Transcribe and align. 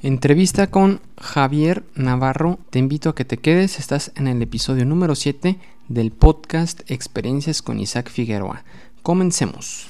Entrevista 0.00 0.68
con 0.68 1.00
Javier 1.20 1.82
Navarro. 1.96 2.60
Te 2.70 2.78
invito 2.78 3.10
a 3.10 3.16
que 3.16 3.24
te 3.24 3.38
quedes. 3.38 3.80
Estás 3.80 4.12
en 4.14 4.28
el 4.28 4.40
episodio 4.40 4.84
número 4.84 5.16
7 5.16 5.58
del 5.88 6.12
podcast 6.12 6.88
Experiencias 6.88 7.62
con 7.62 7.80
Isaac 7.80 8.08
Figueroa. 8.08 8.62
Comencemos. 9.02 9.88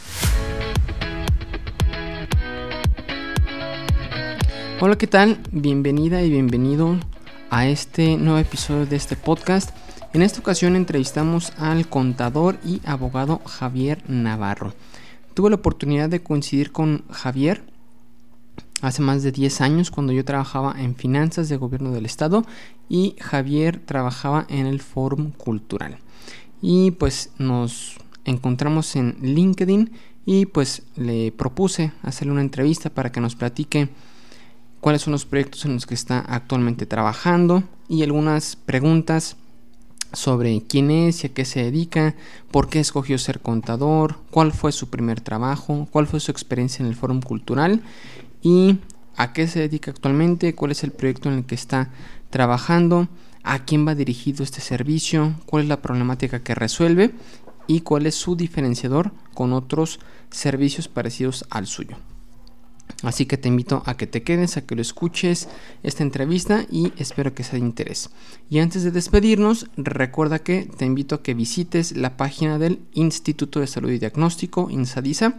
Hola, 4.80 4.96
¿qué 4.96 5.06
tal? 5.06 5.40
Bienvenida 5.52 6.22
y 6.22 6.30
bienvenido 6.30 6.96
a 7.50 7.66
este 7.66 8.16
nuevo 8.16 8.38
episodio 8.38 8.86
de 8.86 8.96
este 8.96 9.14
podcast. 9.14 9.76
En 10.14 10.22
esta 10.22 10.40
ocasión 10.40 10.74
entrevistamos 10.74 11.52
al 11.58 11.86
contador 11.86 12.56
y 12.64 12.80
abogado 12.86 13.42
Javier 13.44 14.02
Navarro. 14.08 14.72
Tuve 15.34 15.50
la 15.50 15.56
oportunidad 15.56 16.08
de 16.08 16.22
coincidir 16.22 16.72
con 16.72 17.04
Javier 17.10 17.62
hace 18.80 19.02
más 19.02 19.22
de 19.22 19.32
10 19.32 19.60
años 19.60 19.90
cuando 19.90 20.12
yo 20.12 20.24
trabajaba 20.24 20.74
en 20.80 20.94
finanzas 20.94 21.48
de 21.48 21.56
gobierno 21.56 21.90
del 21.92 22.06
estado 22.06 22.44
y 22.88 23.16
Javier 23.20 23.80
trabajaba 23.84 24.46
en 24.48 24.66
el 24.66 24.80
Fórum 24.80 25.32
Cultural. 25.32 25.98
Y 26.62 26.92
pues 26.92 27.30
nos 27.38 27.96
encontramos 28.24 28.96
en 28.96 29.16
LinkedIn 29.22 29.92
y 30.26 30.46
pues 30.46 30.82
le 30.96 31.32
propuse 31.32 31.92
hacerle 32.02 32.32
una 32.32 32.42
entrevista 32.42 32.90
para 32.90 33.10
que 33.10 33.20
nos 33.20 33.34
platique 33.34 33.88
cuáles 34.80 35.02
son 35.02 35.12
los 35.12 35.24
proyectos 35.24 35.64
en 35.64 35.74
los 35.74 35.86
que 35.86 35.94
está 35.94 36.20
actualmente 36.20 36.86
trabajando 36.86 37.64
y 37.88 38.02
algunas 38.02 38.56
preguntas 38.56 39.36
sobre 40.12 40.62
quién 40.62 40.90
es 40.90 41.22
y 41.22 41.26
a 41.26 41.34
qué 41.34 41.44
se 41.44 41.62
dedica, 41.62 42.14
por 42.50 42.68
qué 42.68 42.80
escogió 42.80 43.18
ser 43.18 43.40
contador, 43.40 44.16
cuál 44.30 44.52
fue 44.52 44.72
su 44.72 44.88
primer 44.88 45.20
trabajo, 45.20 45.86
cuál 45.90 46.06
fue 46.06 46.20
su 46.20 46.30
experiencia 46.30 46.82
en 46.82 46.88
el 46.88 46.96
Fórum 46.96 47.20
Cultural 47.20 47.82
y 48.42 48.78
a 49.16 49.32
qué 49.32 49.46
se 49.48 49.60
dedica 49.60 49.90
actualmente, 49.90 50.54
cuál 50.54 50.70
es 50.70 50.84
el 50.84 50.92
proyecto 50.92 51.28
en 51.28 51.38
el 51.38 51.44
que 51.44 51.54
está 51.54 51.90
trabajando, 52.30 53.08
a 53.42 53.64
quién 53.64 53.86
va 53.86 53.94
dirigido 53.94 54.44
este 54.44 54.60
servicio, 54.60 55.34
cuál 55.46 55.64
es 55.64 55.68
la 55.68 55.82
problemática 55.82 56.42
que 56.42 56.54
resuelve 56.54 57.12
y 57.66 57.80
cuál 57.80 58.06
es 58.06 58.14
su 58.14 58.36
diferenciador 58.36 59.12
con 59.34 59.52
otros 59.52 60.00
servicios 60.30 60.88
parecidos 60.88 61.46
al 61.50 61.66
suyo. 61.66 61.96
Así 63.02 63.26
que 63.26 63.36
te 63.36 63.48
invito 63.48 63.82
a 63.86 63.96
que 63.96 64.08
te 64.08 64.22
quedes, 64.22 64.56
a 64.56 64.66
que 64.66 64.74
lo 64.74 64.82
escuches 64.82 65.48
esta 65.82 66.02
entrevista 66.02 66.66
y 66.70 66.92
espero 66.96 67.32
que 67.32 67.44
sea 67.44 67.58
de 67.58 67.64
interés. 67.64 68.10
Y 68.50 68.58
antes 68.58 68.82
de 68.82 68.90
despedirnos, 68.90 69.70
recuerda 69.76 70.40
que 70.40 70.68
te 70.76 70.84
invito 70.84 71.14
a 71.14 71.22
que 71.22 71.34
visites 71.34 71.96
la 71.96 72.16
página 72.16 72.58
del 72.58 72.80
Instituto 72.94 73.60
de 73.60 73.68
Salud 73.68 73.90
y 73.90 73.98
Diagnóstico, 73.98 74.68
INSADISA, 74.70 75.36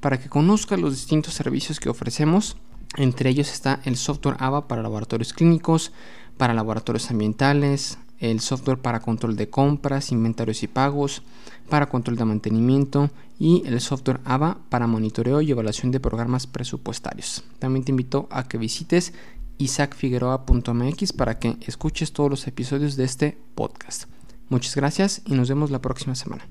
para 0.00 0.20
que 0.20 0.28
conozcas 0.28 0.78
los 0.78 0.94
distintos 0.94 1.34
servicios 1.34 1.80
que 1.80 1.88
ofrecemos. 1.88 2.56
Entre 2.96 3.30
ellos 3.30 3.50
está 3.52 3.80
el 3.84 3.96
software 3.96 4.36
AVA 4.38 4.68
para 4.68 4.82
laboratorios 4.82 5.32
clínicos, 5.32 5.92
para 6.36 6.54
laboratorios 6.54 7.10
ambientales, 7.10 7.98
el 8.20 8.40
software 8.40 8.78
para 8.78 9.00
control 9.00 9.36
de 9.36 9.48
compras, 9.48 10.12
inventarios 10.12 10.62
y 10.62 10.68
pagos, 10.68 11.22
para 11.68 11.88
control 11.88 12.16
de 12.16 12.24
mantenimiento 12.24 13.10
y 13.38 13.62
el 13.66 13.80
software 13.80 14.20
AVA 14.24 14.58
para 14.68 14.86
monitoreo 14.86 15.40
y 15.40 15.50
evaluación 15.50 15.92
de 15.92 16.00
programas 16.00 16.46
presupuestarios. 16.46 17.44
También 17.58 17.84
te 17.84 17.92
invito 17.92 18.28
a 18.30 18.44
que 18.44 18.58
visites 18.58 19.12
isaacfigueroa.mx 19.58 21.12
para 21.12 21.38
que 21.38 21.56
escuches 21.66 22.12
todos 22.12 22.30
los 22.30 22.46
episodios 22.46 22.96
de 22.96 23.04
este 23.04 23.38
podcast. 23.54 24.04
Muchas 24.48 24.74
gracias 24.76 25.22
y 25.26 25.34
nos 25.34 25.48
vemos 25.48 25.70
la 25.70 25.80
próxima 25.80 26.14
semana. 26.14 26.46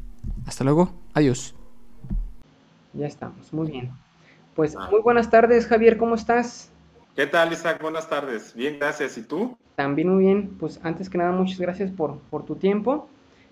Hasta 0.45 0.63
luego, 0.63 0.91
adiós. 1.13 1.55
Ya 2.93 3.07
estamos, 3.07 3.51
muy 3.53 3.71
bien. 3.71 3.91
Pues 4.55 4.75
muy 4.91 5.01
buenas 5.01 5.29
tardes, 5.29 5.67
Javier, 5.67 5.97
¿cómo 5.97 6.15
estás? 6.15 6.71
¿Qué 7.17 7.25
tal, 7.25 7.51
Isaac? 7.51 7.81
Buenas 7.81 8.07
tardes. 8.07 8.53
Bien, 8.53 8.77
gracias. 8.77 9.17
¿Y 9.17 9.23
tú? 9.23 9.57
También 9.75 10.07
muy 10.07 10.25
bien. 10.25 10.55
Pues 10.59 10.79
antes 10.83 11.09
que 11.09 11.17
nada, 11.17 11.31
muchas 11.31 11.59
gracias 11.59 11.89
por, 11.89 12.19
por 12.29 12.45
tu 12.45 12.57
tiempo. 12.57 13.09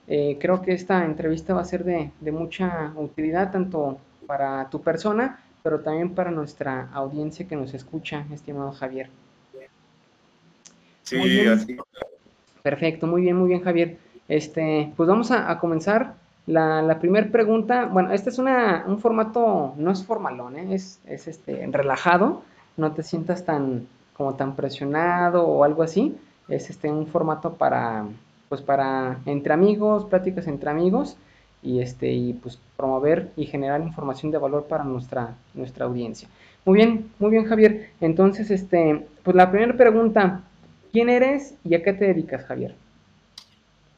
Eh, 0.08 0.38
creo 0.39 0.61
que 0.61 0.71
esta 0.71 1.03
entrevista 1.03 1.55
va 1.55 1.61
a 1.61 1.66
ser 1.66 1.83
de, 1.83 2.11
de, 2.21 2.31
mucha 2.31 2.93
utilidad 2.95 3.52
tanto 3.52 3.98
para 4.27 4.70
tu 4.70 4.83
persona, 4.83 5.39
pero 5.64 5.80
también 5.80 6.14
para 6.14 6.30
nuestra 6.30 6.92
audiencia 6.93 7.48
que 7.48 7.55
nos 7.55 7.73
escucha, 7.73 8.27
estimado 8.31 8.71
Javier. 8.71 9.09
Sí, 11.02 11.47
así. 11.47 11.76
Perfecto, 12.61 13.08
muy 13.08 13.23
bien, 13.23 13.36
muy 13.36 13.47
bien, 13.47 13.64
Javier. 13.64 13.97
Este, 14.27 14.93
pues 14.95 15.09
vamos 15.09 15.32
a, 15.32 15.58
comenzar. 15.58 16.14
La, 16.45 16.83
la 16.83 16.99
primera 16.99 17.32
pregunta, 17.32 17.86
bueno, 17.86 18.11
este 18.11 18.30
es 18.30 18.37
una, 18.37 18.83
un 18.86 18.99
formato, 18.99 19.73
no 19.76 19.89
es 19.89 20.05
formalón, 20.05 20.55
¿eh? 20.55 20.76
es, 20.76 20.99
es 21.08 21.27
este, 21.27 21.67
relajado 21.71 22.43
no 22.77 22.93
te 22.93 23.03
sientas 23.03 23.45
tan 23.45 23.87
como 24.15 24.36
tan 24.36 24.55
presionado 24.55 25.45
o 25.45 25.63
algo 25.63 25.83
así. 25.83 26.17
Es 26.47 26.69
este 26.69 26.89
un 26.89 27.08
formato 27.08 27.53
para 27.53 28.05
pues 28.49 28.61
para 28.61 29.19
entre 29.25 29.53
amigos, 29.53 30.05
pláticas 30.05 30.47
entre 30.47 30.69
amigos 30.69 31.17
y 31.64 31.80
este 31.80 32.11
y 32.11 32.33
pues 32.33 32.59
promover 32.77 33.31
y 33.35 33.45
generar 33.45 33.81
información 33.81 34.31
de 34.31 34.37
valor 34.37 34.65
para 34.65 34.83
nuestra 34.83 35.35
nuestra 35.53 35.85
audiencia. 35.85 36.30
Muy 36.65 36.77
bien, 36.77 37.11
muy 37.19 37.30
bien 37.30 37.45
Javier. 37.45 37.91
Entonces, 38.02 38.49
este, 38.49 39.08
pues 39.23 39.35
la 39.35 39.52
primera 39.52 39.77
pregunta, 39.77 40.41
¿quién 40.91 41.09
eres 41.09 41.53
y 41.64 41.75
a 41.75 41.83
qué 41.83 41.93
te 41.93 42.05
dedicas, 42.05 42.43
Javier? 42.45 42.75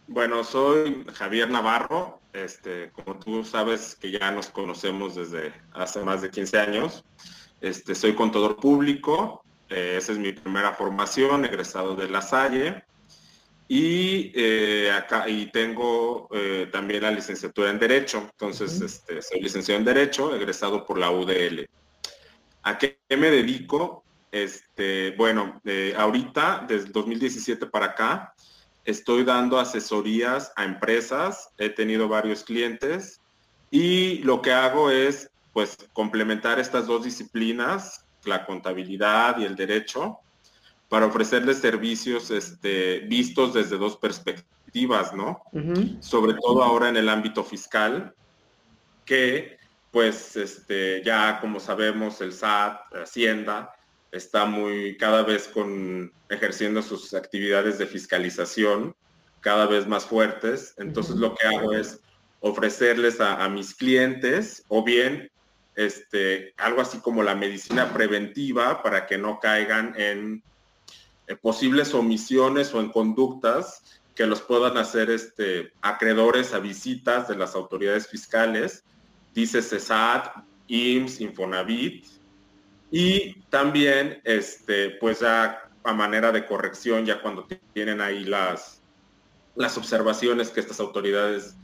Bueno, 0.10 0.44
soy 0.44 1.06
Javier 1.14 1.50
Navarro, 1.50 2.20
este, 2.34 2.92
como 2.92 3.16
tú 3.20 3.44
sabes 3.46 3.96
que 3.96 4.12
ya 4.12 4.32
nos 4.32 4.48
conocemos 4.48 5.16
desde 5.16 5.54
hace 5.74 6.02
más 6.04 6.22
de 6.22 6.30
15 6.30 6.60
años. 6.60 7.06
Este, 7.62 7.96
soy 7.96 8.14
contador 8.14 8.58
público, 8.58 9.44
eh, 9.70 9.96
esa 9.98 10.12
es 10.12 10.18
mi 10.18 10.32
primera 10.32 10.74
formación, 10.74 11.46
egresado 11.46 11.96
de 11.96 12.10
La 12.10 12.22
Salle. 12.22 12.84
Y 13.70 14.32
eh, 14.34 14.92
acá 14.92 15.28
y 15.28 15.52
tengo 15.52 16.30
eh, 16.32 16.70
también 16.72 17.04
la 17.04 17.12
licenciatura 17.12 17.70
en 17.70 17.80
Derecho. 17.80 18.30
Entonces, 18.32 18.80
este, 18.80 19.22
soy 19.22 19.42
licenciado 19.42 19.80
en 19.80 19.86
Derecho, 19.86 20.34
egresado 20.34 20.86
por 20.86 20.98
la 20.98 21.12
UDL. 21.12 21.68
¿A 22.64 22.78
qué 22.78 23.00
me 23.10 23.30
dedico? 23.30 24.04
Este, 24.32 25.12
bueno, 25.18 25.62
ahorita, 25.98 26.66
desde 26.68 26.90
2017 26.90 27.66
para 27.66 27.88
acá, 27.88 28.34
estoy 28.86 29.24
dando 29.26 29.60
asesorías 29.60 30.52
a 30.56 30.64
empresas, 30.64 31.50
he 31.58 31.70
tenido 31.70 32.08
varios 32.08 32.44
clientes 32.44 33.22
y 33.70 34.20
lo 34.20 34.42
que 34.42 34.54
hago 34.54 34.90
es 34.92 35.30
pues 35.58 35.76
complementar 35.92 36.60
estas 36.60 36.86
dos 36.86 37.04
disciplinas, 37.04 38.06
la 38.26 38.46
contabilidad 38.46 39.40
y 39.40 39.44
el 39.44 39.56
derecho, 39.56 40.20
para 40.88 41.08
ofrecerles 41.08 41.58
servicios 41.58 42.30
este, 42.30 43.00
vistos 43.00 43.56
desde 43.56 43.80
dos 43.80 43.98
perspectivas, 43.98 45.16
¿no? 45.16 45.42
Sobre 46.00 46.36
todo 46.36 46.62
ahora 46.62 46.90
en 46.90 46.98
el 46.98 47.10
ámbito 47.10 47.44
fiscal, 47.44 48.14
que 49.04 49.58
pues 49.90 50.36
este, 50.36 51.02
ya 51.04 51.40
como 51.42 51.60
sabemos 51.60 52.22
el 52.22 52.34
SAT, 52.34 52.94
Hacienda, 52.94 53.74
está 54.12 54.46
muy 54.46 54.96
cada 54.98 55.24
vez 55.24 55.48
con 55.48 56.14
ejerciendo 56.30 56.84
sus 56.84 57.16
actividades 57.16 57.80
de 57.80 57.88
fiscalización 57.88 58.96
cada 59.42 59.66
vez 59.66 59.88
más 59.88 60.06
fuertes. 60.06 60.76
Entonces 60.78 61.16
lo 61.16 61.34
que 61.34 61.48
hago 61.48 61.74
es 61.74 62.00
ofrecerles 62.42 63.20
a, 63.20 63.44
a, 63.44 63.50
mis 63.50 63.74
clientes 63.74 64.64
o 64.68 64.84
bien 64.84 65.32
este, 65.78 66.56
algo 66.58 66.82
así 66.82 66.98
como 66.98 67.22
la 67.22 67.36
medicina 67.36 67.94
preventiva 67.94 68.82
para 68.82 69.06
que 69.06 69.18
no 69.18 69.40
caigan 69.40 69.94
en, 69.96 70.44
posibles 71.42 71.94
omisiones 71.94 72.74
o 72.74 72.80
en 72.80 72.90
conductas 72.90 74.02
que 74.16 74.26
los 74.26 74.42
puedan 74.42 74.78
hacer 74.78 75.12
este, 75.12 75.72
acreedores 75.82 76.54
a 76.54 76.60
visitas 76.60 77.28
de 77.28 77.36
las 77.36 77.54
autoridades 77.54 78.08
fiscales, 78.08 78.84
dice 79.36 79.62
CESAT, 79.62 80.36
IMSS, 80.68 81.22
Infonavit, 81.22 82.06
y 82.90 83.42
también, 83.50 84.20
este, 84.24 84.92
pues 84.92 85.22
a 85.22 85.70
manera 85.94 86.32
de 86.32 86.46
corrección, 86.46 87.06
ya 87.06 87.22
cuando 87.22 87.46
tienen 87.74 88.02
ahí 88.02 88.24
las, 88.24 88.82
las 89.56 89.78
observaciones 89.78 90.50
que 90.50 90.62
estas 90.62 90.80
autoridades 90.80 91.56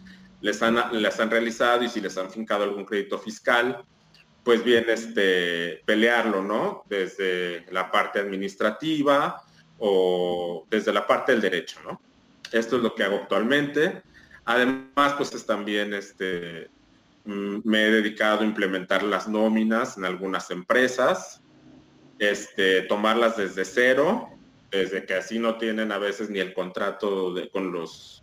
les 0.41 0.61
han, 0.61 1.01
les 1.01 1.19
han 1.19 1.31
realizado 1.31 1.83
y 1.83 1.89
si 1.89 1.99
les 1.99 2.17
han 2.17 2.29
fincado 2.29 2.63
algún 2.63 2.85
crédito 2.85 3.17
fiscal, 3.17 3.83
pues 4.43 4.63
bien, 4.63 4.85
este, 4.89 5.81
pelearlo, 5.85 6.43
¿no? 6.43 6.83
Desde 6.89 7.65
la 7.71 7.89
parte 7.89 8.19
administrativa 8.19 9.41
o 9.79 10.65
desde 10.69 10.91
la 10.91 11.07
parte 11.07 11.31
del 11.31 11.41
derecho, 11.41 11.79
¿no? 11.83 12.01
Esto 12.51 12.77
es 12.77 12.83
lo 12.83 12.93
que 12.93 13.03
hago 13.03 13.17
actualmente. 13.17 14.03
Además, 14.45 15.13
pues 15.17 15.33
es 15.33 15.45
también, 15.45 15.93
este, 15.93 16.69
mm, 17.25 17.59
me 17.63 17.85
he 17.85 17.91
dedicado 17.91 18.41
a 18.41 18.45
implementar 18.45 19.03
las 19.03 19.27
nóminas 19.27 19.97
en 19.97 20.05
algunas 20.05 20.51
empresas, 20.51 21.41
este, 22.19 22.81
tomarlas 22.83 23.37
desde 23.37 23.65
cero, 23.65 24.29
desde 24.69 25.05
que 25.05 25.15
así 25.15 25.39
no 25.39 25.57
tienen 25.57 25.91
a 25.91 25.97
veces 25.97 26.29
ni 26.29 26.39
el 26.39 26.53
contrato 26.53 27.33
de, 27.33 27.49
con 27.49 27.71
los 27.71 28.22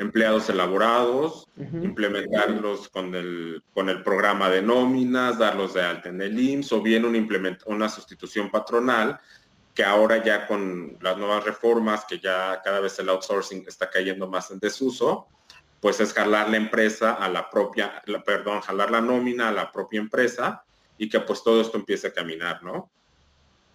empleados 0.00 0.48
elaborados, 0.48 1.46
implementarlos 1.56 2.88
con 2.88 3.14
el, 3.14 3.62
con 3.74 3.90
el 3.90 4.02
programa 4.02 4.48
de 4.48 4.62
nóminas, 4.62 5.38
darlos 5.38 5.74
de 5.74 5.82
alta 5.82 6.08
en 6.08 6.22
el 6.22 6.40
IMSS 6.40 6.72
o 6.72 6.80
bien 6.80 7.04
un 7.04 7.58
una 7.66 7.88
sustitución 7.88 8.50
patronal 8.50 9.20
que 9.74 9.84
ahora 9.84 10.24
ya 10.24 10.46
con 10.46 10.96
las 11.02 11.18
nuevas 11.18 11.44
reformas, 11.44 12.06
que 12.06 12.18
ya 12.18 12.62
cada 12.64 12.80
vez 12.80 12.98
el 12.98 13.10
outsourcing 13.10 13.64
está 13.68 13.90
cayendo 13.90 14.26
más 14.26 14.50
en 14.50 14.58
desuso, 14.58 15.28
pues 15.80 16.00
es 16.00 16.14
jalar 16.14 16.48
la 16.48 16.56
empresa 16.56 17.12
a 17.12 17.28
la 17.28 17.50
propia, 17.50 18.02
perdón, 18.24 18.62
jalar 18.62 18.90
la 18.90 19.02
nómina 19.02 19.48
a 19.50 19.52
la 19.52 19.70
propia 19.70 20.00
empresa 20.00 20.64
y 20.96 21.10
que 21.10 21.20
pues 21.20 21.44
todo 21.44 21.60
esto 21.60 21.76
empiece 21.76 22.06
a 22.06 22.12
caminar, 22.12 22.62
¿no? 22.62 22.90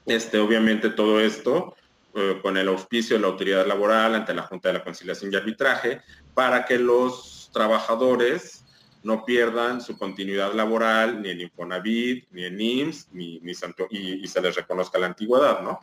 Este, 0.07 0.39
obviamente 0.39 0.89
todo 0.89 1.19
esto 1.19 1.75
eh, 2.17 2.39
con 2.41 2.55
el 2.55 2.69
auspicio 2.69 3.17
de 3.17 3.21
la 3.21 3.27
autoridad 3.27 3.67
laboral 3.67 4.15
ante 4.15 4.33
la 4.33 4.43
Junta 4.43 4.69
de 4.69 4.75
la 4.75 4.83
Conciliación 4.85 5.33
y 5.33 5.35
Arbitraje 5.35 5.99
para 6.33 6.63
que 6.63 6.79
los 6.79 7.49
trabajadores 7.51 8.63
no 9.03 9.25
pierdan 9.25 9.81
su 9.81 9.97
continuidad 9.97 10.53
laboral 10.53 11.21
ni 11.21 11.31
en 11.31 11.41
Infonavit, 11.41 12.25
ni 12.31 12.45
en 12.45 12.61
IMSS, 12.61 13.09
ni, 13.11 13.39
ni 13.41 13.51
y, 13.89 14.27
se 14.27 14.41
les 14.41 14.55
reconozca 14.55 14.97
la 14.97 15.07
antigüedad, 15.07 15.61
¿no? 15.61 15.79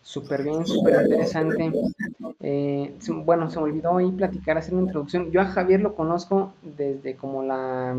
Súper 0.00 0.44
bien, 0.44 0.64
súper 0.64 1.02
interesante. 1.02 1.72
Eh, 2.38 2.94
bueno, 3.24 3.50
se 3.50 3.58
me 3.58 3.64
olvidó 3.64 3.96
ahí 3.96 4.12
platicar, 4.12 4.56
hacer 4.56 4.74
una 4.74 4.84
introducción. 4.84 5.32
Yo 5.32 5.40
a 5.40 5.46
Javier 5.46 5.80
lo 5.80 5.96
conozco 5.96 6.54
desde 6.62 7.16
como 7.16 7.42
la... 7.42 7.96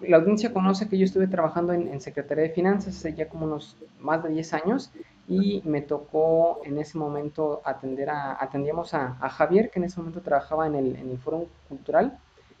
La 0.00 0.16
audiencia 0.16 0.52
conoce 0.52 0.88
que 0.88 0.96
yo 0.96 1.04
estuve 1.04 1.26
trabajando 1.26 1.74
en, 1.74 2.00
Secretaría 2.00 2.44
de 2.44 2.50
Finanzas 2.50 2.96
hace 2.96 3.14
ya 3.14 3.28
como 3.28 3.44
unos 3.44 3.76
más 3.98 4.22
de 4.22 4.30
10 4.30 4.54
años 4.54 4.90
y 5.30 5.62
me 5.64 5.80
tocó 5.80 6.60
en 6.64 6.76
ese 6.78 6.98
momento 6.98 7.62
atender 7.64 8.10
a, 8.10 8.42
atendíamos 8.42 8.94
a, 8.94 9.14
Javier, 9.30 9.70
que 9.70 9.78
en 9.78 9.84
ese 9.84 10.00
momento 10.00 10.20
trabajaba 10.20 10.66
en 10.66 10.74
el, 10.74 10.96
en 10.96 11.08
el 11.08 11.18
Foro 11.18 11.46
Cultural 11.68 12.18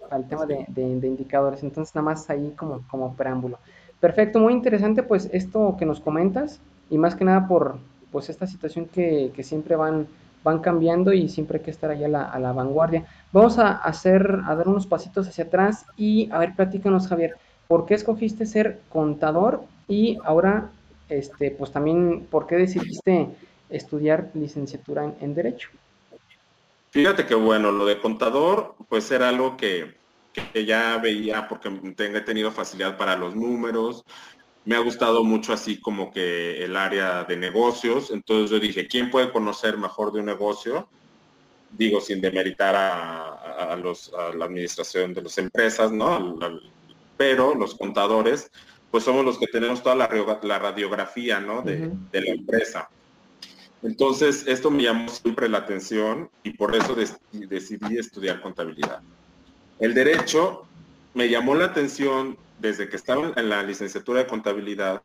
al 0.08 0.28
tema 0.28 0.46
de, 0.46 0.66
indicadores. 0.76 1.64
Entonces, 1.64 1.94
nada 1.94 2.04
más 2.04 2.30
ahí 2.30 2.54
como, 2.56 2.82
como 2.88 3.14
preámbulo. 3.14 3.58
Perfecto, 3.98 4.38
muy 4.38 4.52
interesante 4.52 5.02
pues 5.02 5.28
esto 5.32 5.76
que 5.78 5.84
nos 5.84 6.00
comentas 6.00 6.60
y 6.88 6.96
más 6.96 7.16
que 7.16 7.24
nada 7.24 7.46
por 7.48 7.78
pues 8.12 8.30
esta 8.30 8.46
situación 8.46 8.86
que, 8.86 9.32
siempre 9.42 9.76
van, 9.76 10.06
van 10.44 10.60
cambiando 10.60 11.12
y 11.12 11.28
siempre 11.28 11.58
hay 11.58 11.64
que 11.64 11.70
estar 11.70 11.90
allá 11.90 12.06
a 12.06 12.38
la, 12.38 12.52
vanguardia. 12.52 13.04
Vamos 13.32 13.58
a 13.58 13.72
hacer, 13.72 14.40
a 14.46 14.54
dar 14.54 14.68
unos 14.68 14.86
pasitos 14.86 15.28
hacia 15.28 15.44
atrás 15.44 15.86
y 15.96 16.30
a 16.30 16.38
ver, 16.38 16.54
platícanos 16.54 17.08
Javier, 17.08 17.36
¿por 17.68 17.84
qué 17.84 17.94
escogiste 17.94 18.46
ser 18.46 18.80
contador 18.88 19.62
y 19.86 20.18
ahora, 20.24 20.70
este, 21.10 21.50
pues 21.50 21.72
también, 21.72 22.26
¿por 22.30 22.46
qué 22.46 22.56
decidiste 22.56 23.28
estudiar 23.68 24.30
licenciatura 24.34 25.14
en, 25.20 25.34
Derecho? 25.34 25.68
Fíjate 26.90 27.26
que 27.26 27.34
bueno, 27.34 27.70
lo 27.70 27.84
de 27.86 28.00
contador, 28.00 28.74
pues 28.88 29.10
era 29.10 29.28
algo 29.28 29.56
que, 29.56 29.94
que 30.52 30.64
ya 30.64 30.98
veía 30.98 31.48
porque 31.48 31.68
he 31.98 32.20
tenido 32.22 32.50
facilidad 32.50 32.96
para 32.96 33.16
los 33.16 33.34
números. 33.34 34.04
Me 34.64 34.76
ha 34.76 34.80
gustado 34.80 35.24
mucho 35.24 35.52
así 35.52 35.80
como 35.80 36.12
que 36.12 36.64
el 36.64 36.76
área 36.76 37.24
de 37.24 37.36
negocios. 37.36 38.10
Entonces 38.10 38.50
yo 38.50 38.58
dije, 38.58 38.86
¿quién 38.86 39.10
puede 39.10 39.32
conocer 39.32 39.76
mejor 39.76 40.12
de 40.12 40.20
un 40.20 40.26
negocio? 40.26 40.88
Digo, 41.70 42.00
sin 42.00 42.20
demeritar 42.20 42.74
a, 42.76 43.76
los, 43.76 44.12
a 44.12 44.34
la 44.34 44.46
administración 44.46 45.14
de 45.14 45.22
las 45.22 45.38
empresas, 45.38 45.92
¿no? 45.92 46.36
Pero 47.16 47.54
los 47.54 47.76
contadores, 47.76 48.50
pues 48.90 49.04
somos 49.04 49.24
los 49.24 49.38
que 49.38 49.46
tenemos 49.46 49.82
toda 49.82 49.94
la, 49.94 50.08
radiografía, 50.58 51.40
¿no? 51.40 51.62
De, 51.62 51.90
de, 52.10 52.20
la 52.20 52.30
empresa. 52.30 52.88
Entonces, 53.82 54.46
esto 54.46 54.70
me 54.70 54.82
llamó 54.82 55.08
siempre 55.08 55.48
la 55.48 55.58
atención 55.58 56.28
y 56.42 56.50
por 56.50 56.74
eso 56.74 56.94
decidí 56.94 57.98
estudiar 57.98 58.40
contabilidad. 58.40 59.00
El 59.78 59.94
derecho 59.94 60.66
me 61.14 61.28
llamó 61.28 61.54
la 61.54 61.66
atención 61.66 62.36
desde 62.58 62.88
que 62.88 62.96
estaba 62.96 63.32
en 63.36 63.48
la 63.48 63.62
licenciatura 63.62 64.20
de 64.20 64.26
contabilidad, 64.26 65.00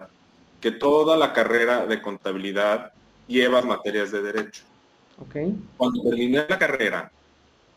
que 0.59 0.71
toda 0.71 1.15
la 1.15 1.31
carrera 1.31 1.85
de 1.85 2.01
contabilidad 2.01 2.91
lleva 3.27 3.61
materias 3.61 4.11
de 4.11 4.21
derecho. 4.21 4.63
Okay. 5.17 5.55
Cuando 5.77 6.03
terminé 6.03 6.45
la 6.49 6.59
carrera, 6.59 7.11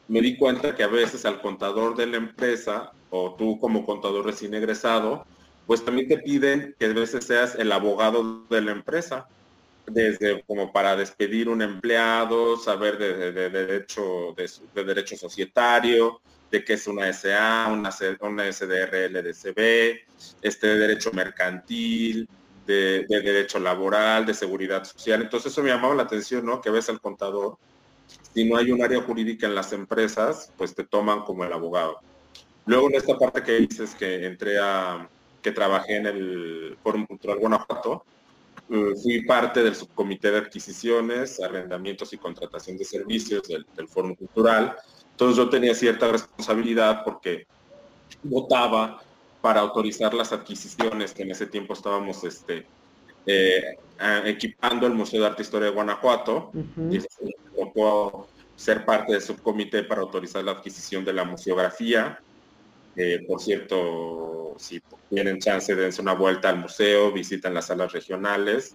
me 0.08 0.20
di 0.20 0.37
cuenta 0.37 0.75
que 0.75 0.82
a 0.82 0.88
veces 0.88 1.25
al 1.25 1.40
contador 1.40 1.96
de 1.96 2.06
la 2.06 2.16
empresa, 2.16 2.93
o 3.11 3.34
tú 3.34 3.61
como 3.61 3.87
contador 3.87 4.25
recién 4.25 4.54
egresado, 4.54 5.25
pues 5.68 5.84
también 5.84 6.08
te 6.08 6.16
piden 6.16 6.74
que 6.78 6.86
a 6.86 6.92
veces 6.94 7.26
seas 7.26 7.54
el 7.54 7.70
abogado 7.72 8.42
de 8.48 8.62
la 8.62 8.72
empresa, 8.72 9.28
desde 9.86 10.42
como 10.44 10.72
para 10.72 10.96
despedir 10.96 11.46
un 11.50 11.60
empleado, 11.60 12.56
saber 12.56 12.96
de, 12.96 13.32
derecho, 13.50 14.34
de 14.34 14.84
derecho 14.84 15.18
societario, 15.18 16.22
de 16.50 16.64
qué 16.64 16.72
es 16.72 16.86
una 16.86 17.12
SA, 17.12 17.68
una, 17.70 17.90
una 18.20 18.50
SDR 18.50 19.10
LDCB, 19.10 20.06
este 20.40 20.68
de 20.68 20.78
derecho 20.78 21.12
mercantil, 21.12 22.26
de, 22.66 23.04
derecho 23.06 23.58
laboral, 23.58 24.24
de 24.24 24.32
seguridad 24.32 24.84
social. 24.84 25.20
Entonces 25.20 25.52
eso 25.52 25.62
me 25.62 25.68
llamaba 25.68 25.94
la 25.94 26.04
atención, 26.04 26.46
¿no? 26.46 26.62
Que 26.62 26.70
ves 26.70 26.88
al 26.88 27.02
contador, 27.02 27.58
si 28.32 28.48
no 28.48 28.56
hay 28.56 28.72
un 28.72 28.82
área 28.82 29.02
jurídica 29.02 29.46
en 29.46 29.54
las 29.54 29.74
empresas, 29.74 30.50
pues 30.56 30.74
te 30.74 30.84
toman 30.84 31.24
como 31.24 31.44
el 31.44 31.52
abogado. 31.52 31.98
Luego 32.64 32.88
en 32.88 32.94
esta 32.94 33.18
parte 33.18 33.42
que 33.42 33.60
dices 33.60 33.94
que 33.94 34.24
entré 34.24 34.58
a, 34.58 35.06
que 35.43 35.52
trabajé 35.52 35.96
en 35.96 36.06
el 36.06 36.79
Foro 36.82 37.06
Cultural 37.06 37.38
Guanajuato, 37.38 38.05
eh, 38.70 38.94
fui 39.02 39.23
parte 39.25 39.62
del 39.62 39.75
subcomité 39.75 40.31
de 40.31 40.38
adquisiciones, 40.38 41.40
arrendamientos 41.40 42.12
y 42.12 42.19
contratación 42.19 42.76
de 42.76 42.85
servicios 42.85 43.43
del, 43.49 43.67
del 43.76 43.88
Foro 43.88 44.14
Cultural. 44.14 44.76
Entonces 45.11 45.37
yo 45.37 45.49
tenía 45.49 45.75
cierta 45.75 46.11
responsabilidad 46.12 47.02
porque 47.05 47.46
votaba 48.23 49.02
para 49.40 49.61
autorizar 49.61 50.14
las 50.14 50.32
adquisiciones 50.32 51.12
que 51.12 51.23
en 51.23 51.31
ese 51.31 51.46
tiempo 51.46 51.73
estábamos 51.73 52.25
este, 52.25 52.67
eh, 53.26 53.76
equipando 54.25 54.87
el 54.87 54.94
Museo 54.94 55.20
de 55.20 55.26
Arte 55.26 55.43
e 55.43 55.44
Historia 55.44 55.69
de 55.69 55.75
Guanajuato. 55.75 56.50
Y 56.90 56.99
tocó 57.56 58.29
ser 58.56 58.85
parte 58.85 59.12
del 59.12 59.23
subcomité 59.23 59.85
para 59.85 60.00
autorizar 60.00 60.43
la 60.44 60.52
adquisición 60.52 61.05
de 61.05 61.12
la 61.12 61.25
museografía. 61.25 62.20
Por 63.26 63.40
cierto, 63.40 64.54
si 64.58 64.82
tienen 65.10 65.38
chance, 65.38 65.74
dense 65.74 66.02
una 66.02 66.14
vuelta 66.14 66.48
al 66.48 66.58
museo, 66.58 67.12
visiten 67.12 67.54
las 67.54 67.66
salas 67.66 67.92
regionales. 67.92 68.74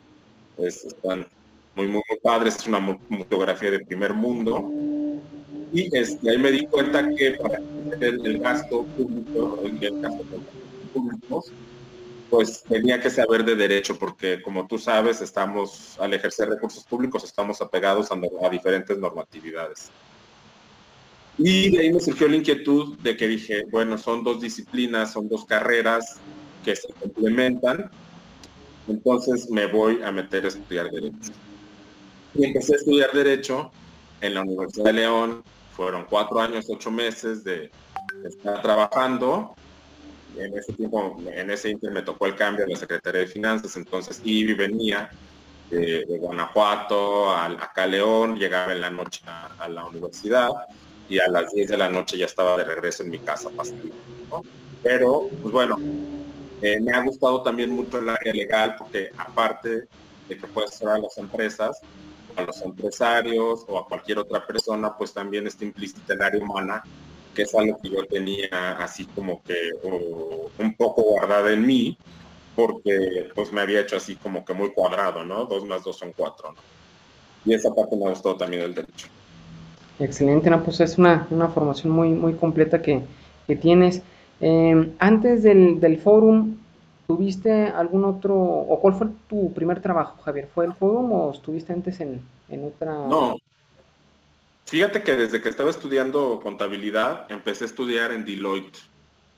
Están 0.58 1.28
muy, 1.76 1.88
muy, 1.88 2.04
padres. 2.22 2.56
Es 2.56 2.68
una 2.68 2.80
museografía 2.80 3.72
de 3.72 3.80
primer 3.80 4.14
mundo. 4.14 4.70
Y 5.74 5.96
este, 5.98 6.30
ahí 6.30 6.38
me 6.38 6.52
di 6.52 6.68
cuenta 6.68 7.08
que 7.16 7.32
para 7.32 7.58
el, 7.58 8.26
el 8.26 8.40
gasto 8.40 8.84
público, 8.98 9.60
el 9.64 10.02
gasto 10.02 10.24
público, 10.94 11.44
pues 12.34 12.64
tenía 12.64 13.00
que 13.00 13.12
saber 13.12 13.46
de 13.46 13.56
derecho, 13.56 13.96
porque 14.00 14.42
como 14.42 14.66
tú 14.66 14.80
sabes, 14.80 15.22
estamos, 15.22 15.96
al 16.00 16.16
ejercer 16.16 16.50
recursos 16.50 16.84
públicos, 16.84 17.24
estamos 17.24 17.62
apegados 17.62 18.10
a, 18.12 18.50
diferentes 18.50 18.98
normatividades. 18.98 19.92
Y 21.38 21.72
de 21.72 21.82
ahí 21.82 21.94
me 21.94 22.00
surgió 22.00 22.28
la 22.28 22.36
inquietud 22.36 22.98
de 23.00 23.18
que 23.18 23.28
dije, 23.28 23.66
bueno, 23.72 23.98
son 23.98 24.24
dos 24.24 24.40
disciplinas, 24.40 25.14
son 25.14 25.28
dos 25.28 25.46
carreras 25.46 26.20
que 26.64 26.76
se 26.76 26.94
complementan, 26.94 27.90
entonces 28.88 29.50
me 29.50 29.66
voy 29.66 30.02
a 30.04 30.12
meter 30.12 30.46
a 30.46 30.50
estudiar 30.50 30.90
Derecho. 30.92 31.32
Y 32.36 32.46
empecé 32.46 32.74
a 32.74 32.78
estudiar 32.78 33.12
Derecho 33.12 33.72
en 34.22 34.36
la 34.36 34.42
Universidad 34.42 34.86
de 34.86 34.94
León, 34.94 35.44
fueron 35.76 36.06
cuatro 36.10 36.40
años, 36.40 36.68
ocho 36.70 36.92
meses 36.92 37.44
de, 37.44 37.72
estar 38.26 38.62
trabajando. 38.62 39.56
En 40.38 40.58
ese 40.58 40.74
tiempo, 40.74 41.22
en 41.32 41.52
ese 41.52 41.70
inter 41.70 41.92
me 41.92 42.02
tocó 42.02 42.26
el 42.26 42.36
cambio 42.36 42.66
de 42.66 42.74
la 42.74 42.80
Secretaría 42.80 43.22
de 43.22 43.28
Finanzas, 43.28 43.76
entonces 43.76 44.22
Ivy 44.24 44.54
venía 44.54 45.12
de, 45.70 46.06
Guanajuato 46.20 47.32
a, 47.32 47.46
acá 47.46 47.86
León, 47.86 48.38
llegaba 48.38 48.74
en 48.74 48.82
la 48.82 48.90
noche 48.90 49.22
a, 49.26 49.68
la 49.68 49.86
universidad 49.86 50.50
y 51.14 51.20
a 51.20 51.28
las 51.28 51.52
10 51.54 51.70
de 51.70 51.78
la 51.78 51.90
noche 51.90 52.18
ya 52.18 52.26
estaba 52.26 52.58
de 52.58 52.64
regreso 52.64 53.04
en 53.04 53.12
mi 53.12 53.20
casa 53.20 53.52
pasando. 53.56 53.94
Pero, 54.82 55.30
pues 55.42 55.54
bueno, 55.54 55.78
eh, 56.60 56.80
me 56.82 56.92
ha 56.92 57.04
gustado 57.04 57.44
también 57.44 57.70
mucho 57.70 58.00
el 58.00 58.10
área 58.10 58.34
legal 58.34 58.76
porque 58.80 59.12
aparte 59.16 59.88
de 60.28 60.38
que 60.38 60.48
puedes 60.48 60.82
a 60.82 60.98
las 60.98 61.16
empresas, 61.20 61.82
a 62.36 62.42
los 62.42 62.60
empresarios 62.64 63.64
o 63.68 63.78
a 63.78 63.88
cualquier 63.88 64.18
otra 64.18 64.44
persona, 64.46 64.98
pues 64.98 65.14
también 65.14 65.46
está 65.46 65.66
implícita 65.66 66.16
el 66.16 66.22
área 66.24 66.44
humana, 66.44 66.84
que 67.36 67.44
es 67.44 67.54
algo 67.54 67.78
que 67.80 67.92
yo 67.92 68.04
tenía 68.06 68.72
así 68.80 69.06
como 69.06 69.44
que 69.44 69.70
un 70.58 70.74
poco 70.76 71.04
guardada 71.04 71.54
en 71.54 71.64
mí, 71.64 71.96
porque 72.56 73.30
pues 73.36 73.52
me 73.52 73.62
había 73.62 73.82
hecho 73.82 73.98
así 73.98 74.16
como 74.16 74.44
que 74.44 74.54
muy 74.56 74.72
cuadrado, 74.72 75.24
¿no? 75.24 75.46
Dos 75.46 75.64
más 75.66 75.84
dos 75.84 75.98
son 76.00 76.12
cuatro, 76.14 76.54
¿no? 76.54 76.62
Y 77.46 77.54
esa 77.54 77.72
parte 77.72 77.96
me 77.96 78.10
gustó 78.10 78.36
también 78.36 78.64
del 78.64 78.74
derecho. 78.74 79.08
Excelente, 80.04 80.50
no, 80.50 80.64
pues 80.64 80.80
es 80.82 80.98
una, 80.98 81.28
una 81.30 81.48
formación 81.48 81.94
muy, 81.94 82.10
muy 82.10 82.34
completa 82.34 82.82
que, 82.82 83.02
que 83.48 83.56
tienes. 83.56 84.02
Eh, 84.42 84.94
antes 85.00 85.44
del, 85.44 85.80
del 85.80 85.98
forum, 86.00 86.56
¿Tuviste 87.08 87.68
algún 87.68 88.06
otro, 88.06 88.36
o 88.36 88.80
cuál 88.80 88.94
fue 88.94 89.08
tu 89.28 89.54
primer 89.54 89.82
trabajo, 89.82 90.22
Javier? 90.24 90.48
¿Fue 90.54 90.66
el 90.66 90.74
forum 90.74 91.12
o 91.12 91.34
estuviste 91.34 91.74
antes 91.74 92.00
en, 92.00 92.22
otra? 92.66 92.94
No. 92.94 93.38
Fíjate 94.66 95.04
que 95.04 95.16
desde 95.16 95.42
que 95.42 95.50
estaba 95.50 95.70
estudiando 95.70 96.40
contabilidad, 96.42 97.30
empecé 97.30 97.66
a 97.66 97.68
estudiar 97.68 98.14
en 98.14 98.24
Deloitte. 98.24 98.80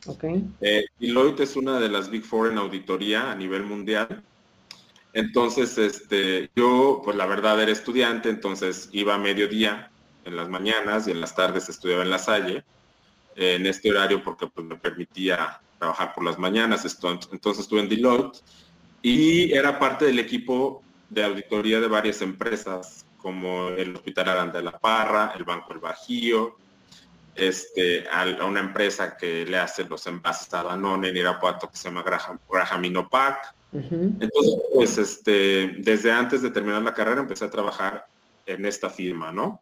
Ok. 0.06 0.26
Eh, 0.62 0.86
Deloitte 1.00 1.42
es 1.42 1.56
una 1.56 1.80
de 1.80 1.90
las 1.90 2.12
Big 2.12 2.24
Four 2.24 2.52
en 2.52 2.60
auditoría 2.60 3.32
a 3.32 3.36
nivel 3.36 3.64
mundial. 3.64 4.22
Entonces, 5.14 5.78
este, 5.80 6.52
yo, 6.56 7.02
pues 7.04 7.18
la 7.18 7.26
verdad 7.26 7.60
era 7.60 7.72
estudiante, 7.72 8.30
entonces 8.30 8.90
iba 8.92 9.16
a 9.16 9.18
mediodía 9.18 9.90
en 10.26 10.36
las 10.36 10.50
mañanas 10.50 11.08
y 11.08 11.12
en 11.12 11.22
las 11.22 11.36
tardes 11.36 11.70
estudiaba 11.70 12.04
en 12.04 12.10
la 12.10 12.20
Salle, 12.20 12.64
en 13.36 13.66
este 13.66 13.92
horario 13.92 14.24
porque 14.24 14.48
pues, 14.48 14.66
me 14.66 14.76
permitía 14.76 15.60
trabajar 15.78 16.14
por 16.14 16.24
las 16.24 16.38
mañanas, 16.40 16.86
entonces 16.86 17.64
estuve 17.64 17.82
en 17.82 17.90
Deloitte 17.90 18.42
y 19.02 19.54
era 19.54 19.78
parte 19.78 20.06
del 20.06 20.20
equipo 20.20 20.82
de 21.10 21.24
auditoría 21.24 21.80
de 21.80 21.88
varias 21.88 22.22
empresas 22.22 23.06
como 23.18 23.70
el 23.70 23.96
Hospital 23.96 24.30
Aranda 24.30 24.60
de 24.60 24.66
la 24.66 24.78
Parra, 24.80 25.34
el 25.36 25.44
Banco 25.44 25.74
El 25.74 25.80
Bajío, 25.80 26.58
este, 27.36 28.08
a, 28.10 28.46
una 28.46 28.62
empresa 28.62 29.18
que 29.18 29.46
le 29.46 29.58
hace 29.58 29.84
los 29.84 30.08
envases 30.08 30.54
a 30.54 30.64
Danone 30.64 31.10
en 31.10 31.18
Irapuato 31.18 31.70
que 31.70 31.76
se 31.76 31.90
llama 31.90 32.04
Graham, 32.04 32.40
Graham 32.50 32.86
Entonces, 33.74 34.62
pues 34.74 34.98
este, 34.98 35.76
desde 35.80 36.12
antes 36.12 36.42
de 36.42 36.50
terminar 36.50 36.82
la 36.82 36.94
carrera 36.94 37.22
empecé 37.22 37.46
a 37.46 37.50
trabajar 37.50 38.08
en 38.46 38.66
esta 38.66 38.90
firma, 38.90 39.32
¿no? 39.32 39.62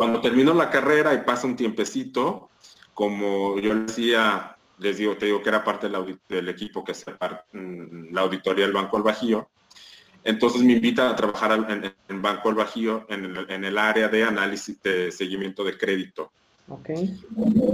Cuando 0.00 0.22
termino 0.22 0.54
la 0.54 0.70
carrera 0.70 1.12
y 1.12 1.18
pasa 1.18 1.46
un 1.46 1.56
tiempecito, 1.56 2.48
como 2.94 3.58
yo 3.58 3.74
decía, 3.74 4.56
les 4.78 4.96
digo, 4.96 5.14
te 5.18 5.26
digo 5.26 5.42
que 5.42 5.50
era 5.50 5.62
parte 5.62 5.90
del, 5.90 6.48
equipo 6.48 6.82
que 6.82 6.92
hace 6.92 7.12
mm, 7.52 8.10
la 8.10 8.22
auditoría 8.22 8.64
del 8.64 8.72
Banco 8.72 8.96
del 8.96 9.04
Bajío, 9.04 9.50
entonces 10.24 10.62
me 10.62 10.72
invita 10.72 11.10
a 11.10 11.16
trabajar 11.16 11.52
en, 11.68 11.94
en 12.08 12.22
Banco 12.22 12.48
del 12.48 12.56
Bajío 12.56 13.04
en 13.10 13.26
el, 13.62 13.76
área 13.76 14.08
de 14.08 14.24
análisis 14.24 14.82
de 14.82 15.12
seguimiento 15.12 15.64
de 15.64 15.76
crédito. 15.76 16.32
Okay. 16.66 17.20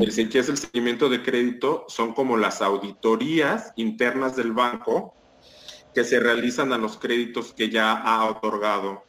El, 0.01 0.29
¿Qué 0.29 0.41
es 0.41 0.49
el 0.49 0.57
seguimiento 0.57 1.09
de 1.09 1.23
crédito? 1.23 1.85
Son 1.87 2.13
como 2.13 2.37
las 2.37 2.61
auditorías 2.61 3.73
internas 3.77 4.35
del 4.35 4.51
banco 4.51 5.15
que 5.95 6.03
se 6.03 6.19
realizan 6.19 6.73
a 6.73 6.79
los 6.79 6.97
créditos 6.97 7.53
que 7.53 7.71
ya 7.71 7.93
ha 7.93 8.25
otorgado 8.25 9.05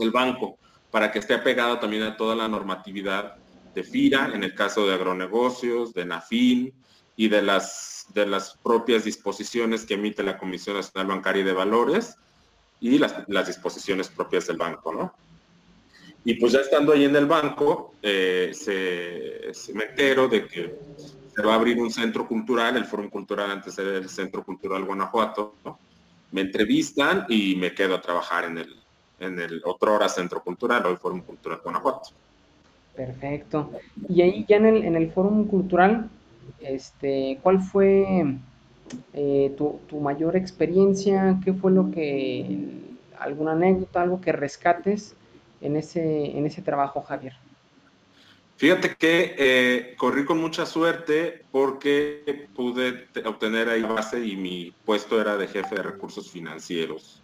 el 0.00 0.10
banco 0.10 0.56
para 0.90 1.10
que 1.12 1.18
esté 1.18 1.34
apegado 1.34 1.78
también 1.78 2.02
a 2.02 2.16
toda 2.16 2.34
la 2.34 2.48
normatividad 2.48 3.36
de 3.74 3.82
FIRA, 3.82 4.32
en 4.34 4.44
el 4.44 4.54
caso 4.54 4.86
de 4.86 4.94
agronegocios, 4.94 5.92
de 5.92 6.04
NAFIN 6.04 6.72
y 7.16 7.28
de 7.28 7.42
las 7.42 7.98
de 8.14 8.26
las 8.26 8.56
propias 8.62 9.04
disposiciones 9.04 9.84
que 9.84 9.94
emite 9.94 10.22
la 10.22 10.38
Comisión 10.38 10.76
Nacional 10.76 11.08
Bancaria 11.08 11.42
y 11.42 11.44
de 11.44 11.52
Valores 11.52 12.16
y 12.80 12.98
las, 12.98 13.46
disposiciones 13.46 14.08
propias 14.08 14.46
del 14.46 14.56
banco, 14.56 14.92
¿no? 14.92 15.14
Y 16.24 16.34
pues 16.34 16.52
ya 16.52 16.60
estando 16.60 16.92
ahí 16.92 17.04
en 17.04 17.16
el 17.16 17.26
banco, 17.26 17.94
eh, 18.02 18.50
se, 18.52 19.72
me 19.74 19.84
entero 19.84 20.28
de 20.28 20.46
que 20.46 20.78
se 21.34 21.42
va 21.42 21.52
a 21.52 21.56
abrir 21.56 21.78
un 21.78 21.90
centro 21.90 22.26
cultural, 22.26 22.76
el 22.76 22.84
Foro 22.84 23.08
Cultural 23.08 23.50
antes 23.50 23.78
era 23.78 23.96
el 23.96 24.08
Centro 24.08 24.44
Cultural 24.44 24.84
Guanajuato. 24.84 25.56
Me 26.32 26.42
entrevistan 26.42 27.24
y 27.28 27.56
me 27.56 27.72
quedo 27.72 27.94
a 27.94 28.00
trabajar 28.00 28.44
en 28.44 28.58
el, 28.58 28.77
en 29.20 29.38
el 29.38 29.62
otro 29.64 29.94
hora 29.94 30.08
Centro 30.08 30.42
Cultural, 30.42 30.86
hoy 30.86 30.96
Foro 30.96 31.22
Cultural 31.22 31.60
Guanajuato. 31.62 32.10
Perfecto. 32.94 33.70
Y 34.08 34.22
ahí 34.22 34.44
ya 34.48 34.56
en 34.56 34.66
el, 34.66 34.84
en 34.84 34.96
el 34.96 35.10
Fórum 35.12 35.46
Cultural, 35.46 36.10
este, 36.60 37.38
¿cuál 37.42 37.60
fue 37.60 38.36
eh, 39.12 39.54
tu, 39.56 40.00
mayor 40.00 40.36
experiencia? 40.36 41.38
¿Qué 41.44 41.52
fue 41.52 41.70
lo 41.70 41.90
que, 41.90 42.58
alguna 43.18 43.52
anécdota, 43.52 44.02
algo 44.02 44.20
que 44.20 44.32
rescates 44.32 45.14
en 45.60 45.76
ese, 45.76 46.36
en 46.36 46.46
ese 46.46 46.62
trabajo, 46.62 47.00
Javier? 47.02 47.34
Fíjate 48.56 48.96
que 48.96 49.36
eh, 49.38 49.94
corrí 49.96 50.24
con 50.24 50.38
mucha 50.38 50.66
suerte 50.66 51.44
porque 51.52 52.48
pude 52.56 53.06
obtener 53.24 53.68
ahí 53.68 53.82
base 53.82 54.26
y 54.26 54.34
mi 54.34 54.74
puesto 54.84 55.20
era 55.20 55.36
de 55.36 55.46
jefe 55.46 55.76
de 55.76 55.84
recursos 55.84 56.28
financieros. 56.28 57.22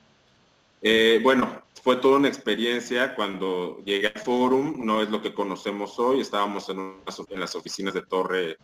Eh, 0.86 1.18
bueno, 1.22 1.62
fue 1.82 1.96
toda 1.96 2.18
una 2.18 2.28
experiencia 2.28 3.14
cuando 3.14 3.82
llegué 3.86 4.08
al 4.08 4.20
Forum, 4.20 4.84
no 4.84 5.00
es 5.00 5.08
lo 5.08 5.22
que 5.22 5.32
conocemos 5.32 5.98
hoy, 5.98 6.20
estábamos 6.20 6.68
en, 6.68 6.96
en 7.30 7.40
las 7.40 7.54
oficinas 7.54 7.94
de 7.94 8.02
Torre 8.02 8.58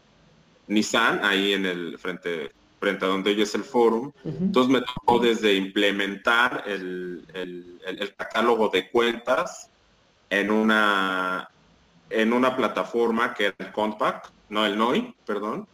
Nissan, 0.67 1.25
ahí 1.25 1.55
en 1.55 1.65
el 1.65 1.99
frente, 1.99 2.53
frente 2.79 3.07
a 3.07 3.09
donde 3.09 3.31
hoy 3.31 3.41
es 3.41 3.55
el 3.55 3.65
forum. 3.65 4.13
Entonces 4.23 4.71
me 4.71 4.83
tocó 4.83 5.19
desde 5.19 5.55
implementar 5.55 6.63
el, 6.67 7.25
catálogo 8.19 8.69
de 8.69 8.91
cuentas 8.91 9.71
en 10.29 10.51
una, 10.51 11.51
en 12.11 12.33
una 12.35 12.55
plataforma 12.55 13.33
que 13.33 13.47
era 13.47 13.57
el 13.59 13.73
Compact, 13.73 14.27
no 14.51 14.65
el 14.67 14.77
NOI, 14.77 15.15
perdón. 15.25 15.67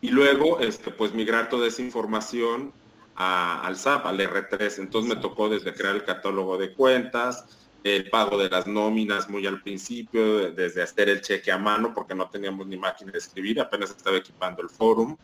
Y 0.00 0.08
luego, 0.08 0.60
este, 0.60 0.90
pues 0.90 1.12
migrar 1.12 1.48
toda 1.48 1.68
esa 1.68 1.82
información 1.82 2.72
al 3.18 3.76
SAP, 3.76 4.06
al 4.06 4.20
R3. 4.20 4.78
Entonces 4.78 5.14
me 5.14 5.20
tocó 5.20 5.48
desde 5.48 5.74
crear 5.74 5.96
el 5.96 6.04
catálogo 6.04 6.56
de 6.56 6.72
cuentas, 6.72 7.44
el 7.82 8.08
pago 8.10 8.38
de 8.38 8.48
las 8.48 8.66
nóminas 8.66 9.28
muy 9.28 9.46
al 9.46 9.60
principio, 9.60 10.52
desde 10.52 10.82
hacer 10.82 11.08
el 11.08 11.20
cheque 11.20 11.50
a 11.50 11.58
mano, 11.58 11.92
porque 11.94 12.14
no 12.14 12.28
teníamos 12.28 12.66
ni 12.66 12.76
máquina 12.76 13.10
de 13.10 13.18
escribir, 13.18 13.60
apenas 13.60 13.90
estaba 13.90 14.16
equipando 14.16 14.62
el 14.62 14.68
forum. 14.68 15.16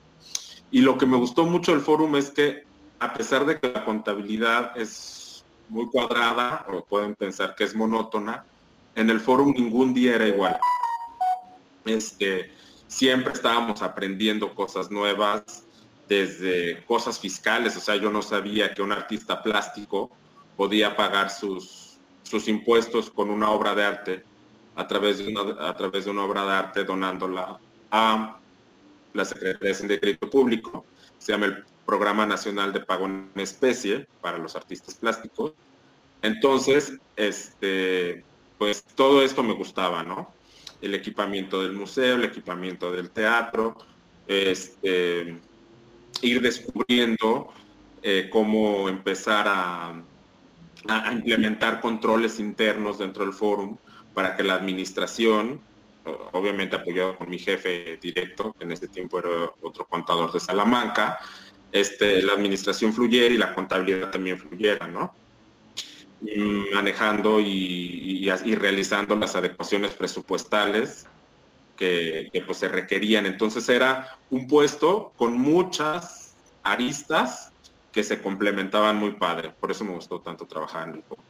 Y 0.70 0.80
lo 0.80 0.98
que 0.98 1.06
me 1.06 1.16
gustó 1.16 1.44
mucho 1.44 1.72
del 1.72 1.80
forum 1.80 2.16
es 2.16 2.30
que, 2.30 2.64
a 2.98 3.12
pesar 3.14 3.46
de 3.46 3.60
que 3.60 3.70
la 3.70 3.84
contabilidad 3.84 4.76
es 4.76 5.44
muy 5.68 5.86
cuadrada, 5.86 6.66
o 6.68 6.84
pueden 6.84 7.14
pensar 7.14 7.54
que 7.54 7.64
es 7.64 7.74
monótona, 7.74 8.44
en 8.96 9.10
el 9.10 9.20
forum 9.20 9.52
ningún 9.52 9.94
día 9.94 10.16
era 10.16 10.26
igual. 10.26 10.58
Este, 11.84 12.50
siempre 12.88 13.32
estábamos 13.32 13.82
aprendiendo 13.82 14.54
cosas 14.54 14.90
nuevas, 14.90 15.64
desde 16.08 16.84
cosas 16.84 17.18
fiscales, 17.18 17.76
o 17.76 17.80
sea, 17.80 17.96
yo 17.96 18.10
no 18.10 18.22
sabía 18.22 18.74
que 18.74 18.82
un 18.82 18.92
artista 18.92 19.42
plástico 19.42 20.10
podía 20.56 20.96
pagar 20.96 21.30
sus 21.30 21.84
sus 22.24 22.48
impuestos 22.48 23.10
con 23.10 23.30
una 23.30 23.50
obra 23.50 23.74
de 23.74 23.84
arte 23.84 24.24
a 24.74 24.88
través 24.88 25.18
de 25.18 25.28
una, 25.28 25.68
a 25.68 25.76
través 25.76 26.06
de 26.06 26.10
una 26.10 26.24
obra 26.24 26.44
de 26.44 26.52
arte 26.52 26.84
donándola 26.84 27.60
a 27.90 28.38
la 29.12 29.24
Secretaría 29.24 29.86
de 29.86 30.00
Crédito 30.00 30.28
Público. 30.28 30.84
Se 31.18 31.32
llama 31.32 31.46
el 31.46 31.64
Programa 31.86 32.26
Nacional 32.26 32.72
de 32.72 32.80
Pago 32.80 33.06
en 33.06 33.30
Especie 33.36 34.08
para 34.20 34.38
los 34.38 34.56
artistas 34.56 34.94
plásticos. 34.94 35.52
Entonces, 36.22 36.94
este, 37.14 38.24
pues 38.58 38.82
todo 38.82 39.22
esto 39.22 39.42
me 39.42 39.54
gustaba, 39.54 40.02
¿no? 40.02 40.32
El 40.80 40.94
equipamiento 40.94 41.62
del 41.62 41.74
museo, 41.74 42.16
el 42.16 42.24
equipamiento 42.24 42.90
del 42.90 43.10
teatro, 43.10 43.76
este, 44.26 45.38
ir 46.24 46.40
descubriendo 46.40 47.52
eh, 48.02 48.28
cómo 48.30 48.88
empezar 48.88 49.46
a 49.48 50.02
implementar 51.12 51.80
controles 51.80 52.38
internos 52.40 52.98
dentro 52.98 53.24
del 53.24 53.32
fórum 53.32 53.76
para 54.14 54.36
que 54.36 54.42
la 54.42 54.54
administración, 54.54 55.60
obviamente 56.32 56.76
apoyado 56.76 57.16
por 57.16 57.28
mi 57.28 57.38
jefe 57.38 57.98
directo, 58.00 58.54
que 58.58 58.64
en 58.64 58.72
ese 58.72 58.88
tiempo 58.88 59.18
era 59.18 59.50
otro 59.62 59.86
contador 59.86 60.32
de 60.32 60.40
Salamanca, 60.40 61.18
este, 61.72 62.22
la 62.22 62.34
administración 62.34 62.92
fluyera 62.92 63.34
y 63.34 63.38
la 63.38 63.52
contabilidad 63.54 64.10
también 64.10 64.38
fluyera, 64.38 64.86
¿no? 64.86 65.14
manejando 66.72 67.38
y, 67.38 68.30
realizando 68.54 69.14
las 69.16 69.36
adecuaciones 69.36 69.92
presupuestales 69.92 71.06
que, 71.76 72.28
que, 72.32 72.42
pues 72.42 72.58
se 72.58 72.68
requerían. 72.68 73.26
Entonces 73.26 73.68
era 73.68 74.18
un 74.30 74.46
puesto 74.46 75.12
con 75.16 75.38
muchas 75.38 76.34
aristas 76.62 77.52
que 77.92 78.02
se 78.02 78.20
complementaban 78.20 78.96
muy 78.96 79.12
padre. 79.12 79.52
Por 79.60 79.70
eso 79.70 79.84
me 79.84 79.94
gustó 79.94 80.20
tanto 80.20 80.46
trabajar 80.46 80.88
en 80.88 80.96
el 80.96 81.02
juego. 81.02 81.22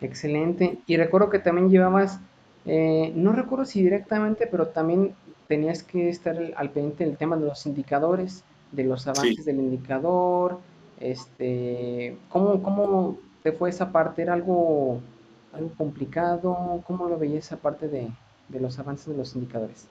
Excelente. 0.00 0.78
Y 0.86 0.96
recuerdo 0.96 1.30
que 1.30 1.38
también 1.38 1.70
llevabas, 1.70 2.20
eh, 2.66 3.12
no 3.14 3.32
recuerdo 3.32 3.64
si 3.64 3.82
directamente, 3.82 4.46
pero 4.46 4.68
también 4.68 5.14
tenías 5.46 5.82
que 5.82 6.08
estar 6.08 6.36
al 6.56 6.70
pendiente 6.70 7.04
del 7.04 7.16
tema 7.16 7.36
de 7.36 7.46
los 7.46 7.66
indicadores, 7.66 8.44
de 8.72 8.84
los 8.84 9.06
avances 9.06 9.44
del 9.44 9.58
indicador. 9.58 10.58
Este, 11.00 12.16
¿cómo, 12.28 12.62
¿Cómo 12.62 13.18
te 13.42 13.52
fue 13.52 13.70
esa 13.70 13.92
parte? 13.92 14.22
¿Era 14.22 14.34
algo, 14.34 15.00
algo 15.52 15.70
complicado? 15.76 16.82
¿Cómo 16.86 17.08
lo 17.08 17.18
veías 17.18 17.46
esa 17.46 17.56
parte 17.56 17.88
de, 17.88 18.08
de 18.48 18.60
los 18.60 18.78
avances 18.78 19.08
de 19.08 19.16
los 19.16 19.34
indicadores? 19.34 19.86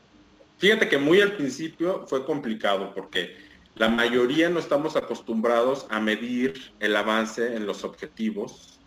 Fíjate 0.57 0.89
que 0.89 0.97
muy 0.97 1.21
al 1.21 1.33
principio 1.33 2.05
fue 2.07 2.25
complicado 2.25 2.93
porque 2.93 3.35
la 3.75 3.89
mayoría 3.89 4.49
no 4.49 4.59
estamos 4.59 4.95
acostumbrados 4.95 5.85
a 5.89 5.99
medir 5.99 6.73
el 6.79 6.95
avance 6.95 7.55
en 7.55 7.67
los 7.67 7.83
objetivos 7.83 8.79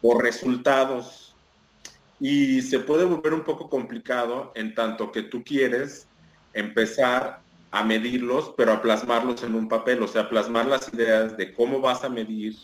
por 0.00 0.22
resultados 0.22 1.34
y 2.20 2.62
se 2.62 2.78
puede 2.78 3.04
volver 3.04 3.34
un 3.34 3.42
poco 3.42 3.68
complicado 3.68 4.52
en 4.54 4.74
tanto 4.74 5.12
que 5.12 5.22
tú 5.22 5.44
quieres 5.44 6.08
empezar 6.54 7.40
a 7.70 7.82
medirlos, 7.82 8.54
pero 8.56 8.72
a 8.72 8.80
plasmarlos 8.80 9.42
en 9.42 9.54
un 9.54 9.68
papel, 9.68 10.02
o 10.02 10.08
sea, 10.08 10.28
plasmar 10.28 10.66
las 10.66 10.92
ideas 10.94 11.36
de 11.36 11.52
cómo 11.52 11.80
vas 11.80 12.04
a 12.04 12.08
medir, 12.08 12.54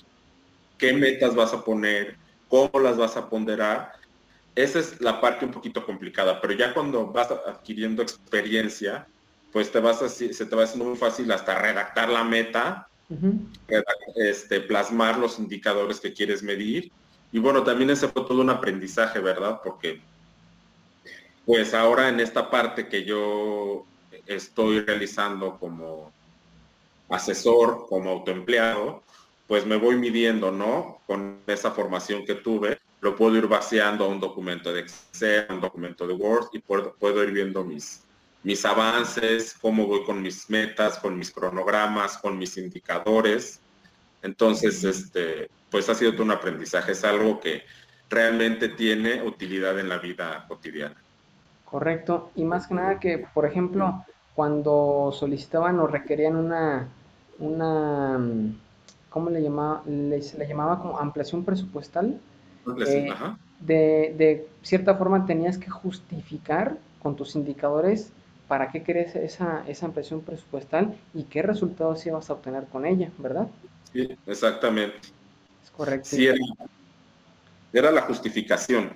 qué 0.78 0.92
metas 0.92 1.34
vas 1.34 1.52
a 1.52 1.64
poner, 1.64 2.16
cómo 2.48 2.78
las 2.80 2.96
vas 2.96 3.16
a 3.16 3.28
ponderar. 3.28 3.92
Esa 4.54 4.78
es 4.80 5.00
la 5.00 5.20
parte 5.20 5.44
un 5.44 5.52
poquito 5.52 5.84
complicada, 5.84 6.40
pero 6.40 6.52
ya 6.54 6.74
cuando 6.74 7.06
vas 7.06 7.30
adquiriendo 7.30 8.02
experiencia, 8.02 9.06
pues 9.52 9.70
te 9.70 9.80
vas 9.80 10.02
así, 10.02 10.32
se 10.32 10.46
te 10.46 10.56
va 10.56 10.64
haciendo 10.64 10.86
muy 10.86 10.96
fácil 10.96 11.30
hasta 11.32 11.58
redactar 11.58 12.08
la 12.08 12.24
meta 12.24 12.88
este, 14.14 14.60
plasmar 14.60 15.18
los 15.18 15.38
indicadores 15.38 16.00
que 16.00 16.12
quieres 16.12 16.42
medir. 16.42 16.92
Y 17.32 17.38
bueno, 17.38 17.62
también 17.62 17.90
ese 17.90 18.08
fue 18.08 18.24
todo 18.24 18.40
un 18.40 18.50
aprendizaje, 18.50 19.18
¿verdad? 19.20 19.60
Porque 19.62 20.00
pues 21.44 21.74
ahora 21.74 22.08
en 22.08 22.20
esta 22.20 22.50
parte 22.50 22.88
que 22.88 23.04
yo 23.04 23.84
estoy 24.26 24.80
realizando 24.80 25.58
como 25.58 26.12
asesor, 27.08 27.86
como 27.88 28.10
autoempleado, 28.10 29.02
pues 29.48 29.66
me 29.66 29.76
voy 29.76 29.96
midiendo, 29.96 30.52
¿no? 30.52 31.00
Con 31.06 31.40
esa 31.48 31.72
formación 31.72 32.24
que 32.24 32.36
tuve, 32.36 32.78
lo 33.00 33.16
puedo 33.16 33.36
ir 33.36 33.46
vaciando 33.46 34.04
a 34.04 34.08
un 34.08 34.20
documento 34.20 34.72
de 34.72 34.80
Excel, 34.80 35.46
a 35.48 35.54
un 35.54 35.60
documento 35.60 36.06
de 36.06 36.14
Word 36.14 36.48
y 36.52 36.58
puedo, 36.58 36.94
puedo 36.94 37.22
ir 37.24 37.32
viendo 37.32 37.64
mis, 37.64 38.04
mis 38.42 38.64
avances, 38.64 39.56
cómo 39.60 39.86
voy 39.86 40.04
con 40.04 40.22
mis 40.22 40.48
metas, 40.50 40.98
con 40.98 41.18
mis 41.18 41.30
cronogramas, 41.30 42.18
con 42.18 42.38
mis 42.38 42.56
indicadores. 42.56 43.60
Entonces, 44.22 44.84
este, 44.84 45.48
pues 45.70 45.88
ha 45.88 45.94
sido 45.94 46.12
todo 46.12 46.24
un 46.24 46.32
aprendizaje, 46.32 46.92
es 46.92 47.04
algo 47.04 47.40
que 47.40 47.62
realmente 48.08 48.68
tiene 48.68 49.22
utilidad 49.22 49.78
en 49.78 49.88
la 49.88 49.98
vida 49.98 50.44
cotidiana. 50.48 50.96
Correcto, 51.64 52.32
y 52.34 52.44
más 52.44 52.66
que 52.66 52.74
nada 52.74 52.98
que, 52.98 53.26
por 53.32 53.46
ejemplo, 53.46 54.04
cuando 54.34 55.12
solicitaban 55.12 55.78
o 55.78 55.86
requerían 55.86 56.34
una, 56.34 56.88
una 57.38 58.18
¿cómo 59.08 59.30
le 59.30 59.42
llamaba? 59.42 59.82
se 59.84 60.38
le 60.38 60.48
llamaba 60.48 60.80
como 60.80 60.98
ampliación 60.98 61.44
presupuestal. 61.44 62.20
Eh, 62.86 63.12
de, 63.60 64.14
de 64.16 64.48
cierta 64.62 64.94
forma 64.94 65.26
tenías 65.26 65.58
que 65.58 65.70
justificar 65.70 66.76
con 67.02 67.16
tus 67.16 67.34
indicadores 67.34 68.12
para 68.48 68.70
qué 68.70 68.82
querés 68.82 69.14
esa, 69.14 69.64
esa 69.68 69.86
ampliación 69.86 70.22
presupuestal 70.22 70.96
y 71.14 71.24
qué 71.24 71.42
resultados 71.42 72.04
ibas 72.06 72.30
a 72.30 72.32
obtener 72.32 72.64
con 72.64 72.84
ella, 72.84 73.10
¿verdad? 73.18 73.48
Sí, 73.92 74.08
exactamente. 74.26 74.96
Es 75.62 75.70
correcto. 75.70 76.08
Sí, 76.08 76.28
era, 77.72 77.90
la 77.92 78.02
justificación. 78.02 78.90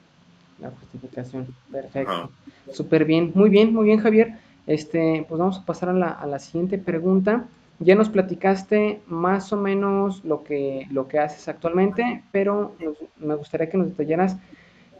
La 0.59 0.71
justificación, 0.71 1.47
perfecto. 1.71 2.31
Súper 2.73 3.05
bien, 3.05 3.33
muy 3.35 3.49
bien, 3.49 3.73
muy 3.73 3.85
bien 3.85 4.01
Javier. 4.01 4.35
Este, 4.67 5.25
pues 5.29 5.39
vamos 5.39 5.59
a 5.59 5.65
pasar 5.65 5.91
a 5.91 5.93
la, 5.93 6.09
a 6.09 6.27
la 6.27 6.39
siguiente 6.39 6.79
pregunta. 6.79 7.47
Ya 7.81 7.95
nos 7.95 8.09
platicaste 8.09 9.01
más 9.07 9.53
o 9.53 9.57
menos 9.57 10.25
lo 10.25 10.45
que, 10.45 10.87
lo 10.91 11.09
que 11.09 11.19
haces 11.19 11.49
actualmente, 11.49 12.23
pero 12.33 12.75
me 13.19 13.35
gustaría 13.35 13.69
que 13.69 13.77
nos 13.77 13.89
detallaras 13.89 14.37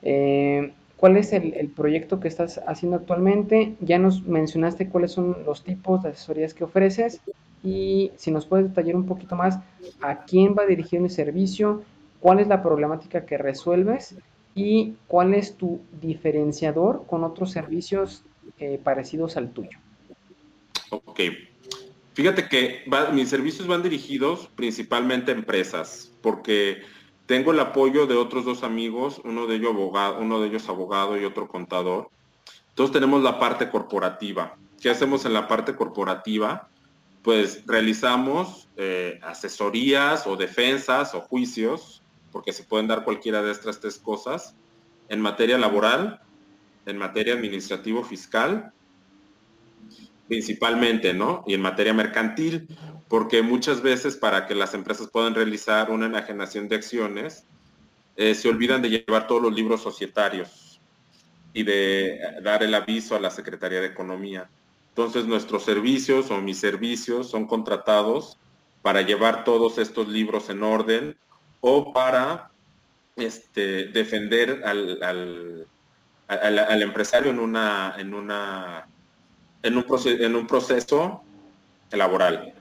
eh, 0.03 0.73
¿Cuál 0.97 1.17
es 1.19 1.33
el, 1.33 1.69
proyecto 1.69 2.19
que 2.19 2.29
estás 2.29 2.63
haciendo 2.67 2.97
actualmente? 2.97 3.75
Ya 3.81 3.99
nos 3.99 4.23
mencionaste 4.23 4.89
cuáles 4.89 5.13
son 5.13 5.45
los 5.45 5.63
tipos 5.63 6.03
de 6.03 6.11
asesorías 6.11 6.55
que 6.55 6.65
ofreces 6.65 7.21
y 7.63 8.13
si 8.17 8.31
nos 8.31 8.47
puedes 8.47 8.69
detallar 8.69 8.97
un 8.97 9.05
poquito 9.05 9.37
más 9.37 9.59
a 10.01 10.25
quién 10.25 10.55
va 10.59 10.65
dirigido 10.67 11.05
el 11.05 11.11
servicio, 11.11 11.83
cuál 12.21 12.39
es 12.39 12.49
la 12.49 12.63
problemática 12.63 13.27
que 13.27 13.37
resuelves 13.37 14.17
y 14.55 14.95
cuál 15.07 15.35
es 15.35 15.57
tu 15.57 15.81
diferenciador 16.01 17.05
con 17.07 17.25
otros 17.25 17.51
servicios 17.51 18.25
eh, 18.59 18.81
parecidos 18.83 19.37
al 19.37 19.51
tuyo. 19.51 19.79
Ok. 20.91 21.21
Fíjate 22.15 22.49
que 22.49 22.85
mis 23.13 23.29
servicios 23.29 23.67
van 23.67 23.83
dirigidos 23.83 24.49
principalmente 24.55 25.33
a 25.33 25.35
empresas, 25.35 26.13
porque 26.23 26.83
tengo 27.27 27.51
el 27.51 27.59
apoyo 27.59 28.07
de 28.07 28.15
otros 28.15 28.45
dos 28.45 28.63
amigos, 28.63 29.21
uno 29.25 29.47
de 29.47 29.57
ellos 29.57 29.71
abogado, 29.71 30.21
uno 30.21 30.41
abogado 30.69 31.21
y 31.21 31.25
otro 31.25 31.49
contador. 31.49 32.11
Entonces 32.69 32.93
tenemos 32.93 33.23
la 33.23 33.41
parte 33.41 33.69
corporativa. 33.69 34.57
¿Qué 34.81 34.91
hacemos 34.91 35.25
en 35.25 35.33
la 35.33 35.49
parte 35.49 35.75
corporativa? 35.75 36.69
Pues 37.23 37.65
realizamos 37.67 38.69
eh, 38.77 39.19
asesorías 39.23 40.27
o 40.27 40.37
defensas 40.37 41.15
o 41.15 41.21
juicios, 41.21 42.03
porque 42.31 42.53
se 42.53 42.63
pueden 42.63 42.87
dar 42.87 43.05
cualquiera 43.05 43.43
de 43.43 43.51
estas 43.51 43.81
tres 43.81 43.99
cosas, 43.99 44.55
en 45.09 45.21
materia 45.21 45.59
laboral, 45.59 46.21
en 46.87 46.99
materia 46.99 47.35
administrativo 47.35 48.05
fiscal, 48.05 48.73
principalmente, 50.29 51.15
¿no? 51.15 51.45
Y 51.47 51.55
en 51.55 51.61
materia 51.61 51.95
mercantil, 51.95 52.69
porque 53.09 53.43
muchas 53.43 53.83
veces 53.83 54.17
para 54.17 54.47
que 54.47 54.55
las 54.55 54.75
empresas 54.75 55.09
puedan 55.11 55.35
realizar 55.35 55.91
una 55.91 56.07
enajenación 56.07 56.69
de 56.69 56.77
acciones, 56.77 57.47
eh, 58.17 58.35
se 58.35 58.49
olvidan 58.49 58.83
de 58.83 58.91
llevar 58.91 59.27
todos 59.27 59.43
los 59.43 59.55
libros 59.55 59.83
societarios 59.83 60.81
y 61.53 61.63
de 61.63 62.21
dar 62.43 62.63
el 62.63 62.75
aviso 62.75 63.17
a 63.17 63.21
la 63.21 63.31
Secretaría 63.31 63.81
de 63.81 63.87
Economía. 63.87 64.49
Entonces 64.91 65.27
nuestros 65.27 65.65
servicios 65.65 66.31
o 66.31 66.41
mis 66.41 66.59
servicios 66.59 67.29
son 67.29 67.47
contratados 67.47 68.39
para 68.83 69.03
llevar 69.03 69.45
todos 69.45 69.79
estos 69.79 70.09
libros 70.09 70.51
en 70.51 70.63
orden 70.63 71.17
o 71.61 71.93
para 71.93 72.51
este, 73.17 73.87
defender 73.87 74.63
al, 74.65 75.67
al, 76.29 76.83
empresario 76.83 77.31
en, 77.31 77.39
una, 77.39 77.95
en, 77.99 78.15
una, 78.15 78.87
en, 79.65 79.77
un, 79.77 79.85
en 80.07 80.37
un 80.37 80.47
proceso 80.47 81.23
laboral 81.91 82.55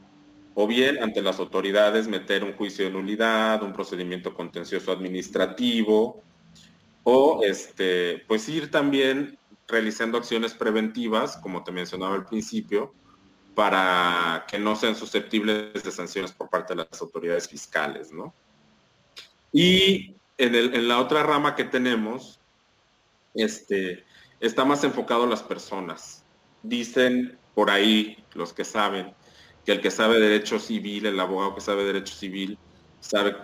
o 0.56 0.68
bien 0.68 1.02
ante 1.02 1.22
las 1.22 1.40
autoridades 1.40 2.08
meter 2.08 2.44
un 2.44 2.54
juicio 2.54 2.86
de 2.86 2.92
nulidad, 2.92 3.64
un 3.64 3.74
procedimiento 3.74 4.34
contencioso 4.34 4.92
administrativo, 4.92 6.22
o 7.04 7.42
este, 7.44 8.24
pues 8.28 8.48
ir 8.50 8.70
también 8.70 9.38
realizando 9.68 10.18
acciones 10.18 10.54
preventivas, 10.54 11.38
como 11.38 11.64
te 11.64 11.72
mencionaba 11.72 12.16
al 12.16 12.26
principio, 12.26 12.94
para 13.56 14.46
que 14.48 14.60
no 14.60 14.76
sean 14.76 14.96
susceptibles 14.96 15.84
de 15.84 15.92
sanciones 15.92 16.32
por 16.32 16.50
parte 16.50 16.74
de 16.74 16.86
las 16.90 17.02
autoridades 17.02 17.48
fiscales, 17.48 18.12
¿no? 18.12 18.34
Y 19.52 20.16
en, 20.38 20.56
en 20.56 20.88
la 20.88 21.00
otra 21.00 21.24
rama 21.24 21.56
que 21.56 21.64
tenemos, 21.64 22.40
este, 23.34 24.04
está 24.40 24.66
más 24.66 24.84
enfocado 24.84 25.24
a 25.24 25.28
las 25.28 25.44
personas. 25.44 26.23
Dicen 26.64 27.38
por 27.54 27.70
ahí 27.70 28.24
los 28.34 28.54
que 28.54 28.66
saben 28.66 29.14
que 29.66 29.72
el 29.72 29.82
que 29.82 29.92
sabe 29.92 30.20
derecho 30.20 30.60
civil, 30.60 31.06
el 31.06 31.20
abogado 31.20 31.56
que 31.56 31.62
sabe 31.62 31.86
derecho 31.86 32.16
civil, 32.16 32.58
sabe 33.00 33.36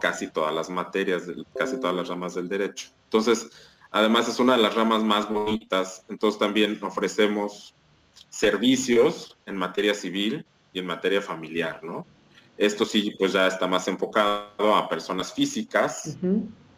casi 0.00 0.30
todas 0.30 0.54
las 0.54 0.70
materias, 0.70 1.24
casi 1.56 1.78
todas 1.78 1.96
las 1.96 2.08
ramas 2.08 2.34
del 2.34 2.48
derecho. 2.48 2.88
Entonces, 3.04 3.50
además 3.90 4.28
es 4.28 4.38
una 4.38 4.56
de 4.56 4.62
las 4.62 4.74
ramas 4.74 5.02
más 5.02 5.28
bonitas, 5.28 6.04
entonces 6.08 6.38
también 6.38 6.78
ofrecemos 6.82 7.74
servicios 8.30 9.36
en 9.46 9.56
materia 9.56 9.94
civil 9.94 10.46
y 10.72 10.78
en 10.78 10.86
materia 10.86 11.20
familiar, 11.20 11.82
¿no? 11.82 12.06
Esto 12.56 12.86
sí, 12.86 13.14
pues 13.18 13.32
ya 13.32 13.46
está 13.46 13.66
más 13.66 13.86
enfocado 13.88 14.74
a 14.74 14.88
personas 14.88 15.32
físicas, 15.32 16.16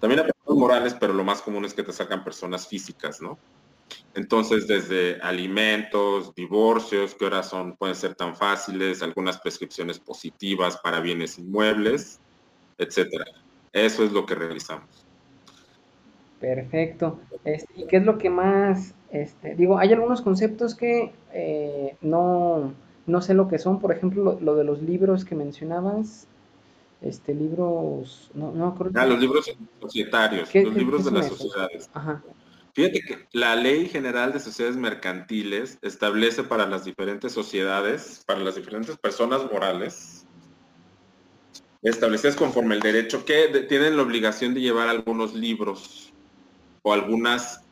también 0.01 0.21
a 0.21 0.25
personas 0.25 0.59
morales, 0.59 0.97
pero 0.99 1.13
lo 1.13 1.23
más 1.23 1.41
común 1.41 1.65
es 1.65 1.75
que 1.75 1.85
te 1.85 1.93
sacan 1.93 2.25
personas 2.25 2.67
físicas, 2.67 3.21
¿no? 3.21 3.39
Entonces, 4.15 4.67
desde 4.67 5.21
alimentos, 5.21 6.35
divorcios, 6.35 7.15
que 7.15 7.25
ahora 7.25 7.43
son, 7.43 7.77
pueden 7.77 7.95
ser 7.95 8.15
tan 8.15 8.35
fáciles, 8.35 9.03
algunas 9.03 9.39
prescripciones 9.39 9.99
positivas 9.99 10.77
para 10.79 11.01
bienes 11.01 11.39
inmuebles, 11.39 12.21
etcétera. 12.79 13.25
Eso 13.73 14.05
es 14.05 14.13
lo 14.13 14.27
que 14.27 14.35
realizamos. 14.35 15.07
Perfecto. 16.41 17.21
Este, 17.45 17.73
¿Y 17.77 17.87
qué 17.87 17.99
es 17.99 18.05
lo 18.05 18.19
que 18.19 18.31
más, 18.31 18.95
este, 19.11 19.55
digo, 19.55 19.79
hay 19.79 19.93
algunos 19.93 20.23
conceptos 20.23 20.75
que 20.75 21.13
eh, 21.33 21.97
no, 22.01 22.75
no 23.07 23.23
sé 23.23 23.35
lo 23.35 23.49
que 23.49 23.59
son, 23.59 23.81
por 23.81 23.93
ejemplo, 23.93 24.39
lo, 24.41 24.55
de 24.55 24.65
los 24.65 24.83
libros 24.83 25.25
que 25.25 25.35
mencionabas, 25.35 26.27
este, 27.03 27.35
libros, 27.35 28.31
no, 28.35 28.53
no 28.53 28.77
Ah, 28.95 29.07
los 29.07 29.21
libros 29.21 29.51
societarios, 29.81 30.53
los 30.55 30.75
libros 30.75 31.05
de 31.05 31.11
las 31.13 31.29
sociedades. 31.29 31.91
Ajá. 31.93 32.23
Fíjate 32.79 33.01
que 33.01 33.27
la 33.33 33.57
Ley 33.57 33.89
General 33.89 34.33
de 34.33 34.39
Sociedades 34.39 34.77
Mercantiles 34.77 35.79
establece 35.83 36.45
para 36.45 36.65
las 36.65 36.85
diferentes 36.85 37.33
sociedades, 37.33 38.23
para 38.25 38.39
las 38.39 38.55
diferentes 38.55 38.97
personas 38.97 39.43
morales, 39.51 40.25
establecidas 41.83 42.37
conforme 42.37 42.77
el 42.77 42.81
derecho, 42.81 43.25
que 43.25 43.49
tienen 43.69 43.97
la 43.97 44.05
obligación 44.05 44.55
de 44.55 44.61
llevar 44.61 44.87
algunos 44.87 45.35
libros 45.35 46.13
o 46.83 46.93
algunas 46.93 47.65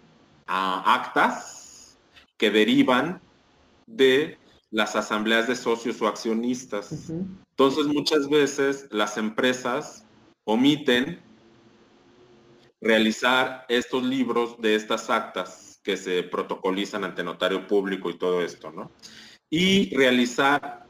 ah, 0.49 0.83
actas 0.85 1.97
que 2.37 2.51
derivan 2.51 3.21
de 3.87 4.39
las 4.73 4.97
asambleas 4.97 5.47
de 5.47 5.55
socios 5.55 6.03
o 6.03 6.09
accionistas. 6.09 7.11
Entonces, 7.11 7.87
muchas 7.87 8.29
veces 8.29 8.89
las 8.91 9.19
empresas 9.19 10.05
omiten 10.45 11.21
realizar 12.81 13.65
estos 13.69 14.05
libros 14.05 14.61
de 14.61 14.75
estas 14.75 15.11
actas 15.11 15.81
que 15.83 15.97
se 15.97 16.23
protocolizan 16.25 17.05
ante 17.05 17.23
notario 17.23 17.67
público 17.67 18.11
y 18.11 18.19
todo 18.19 18.43
esto, 18.43 18.71
¿no? 18.73 18.91
Y 19.49 19.95
realizar, 19.97 20.85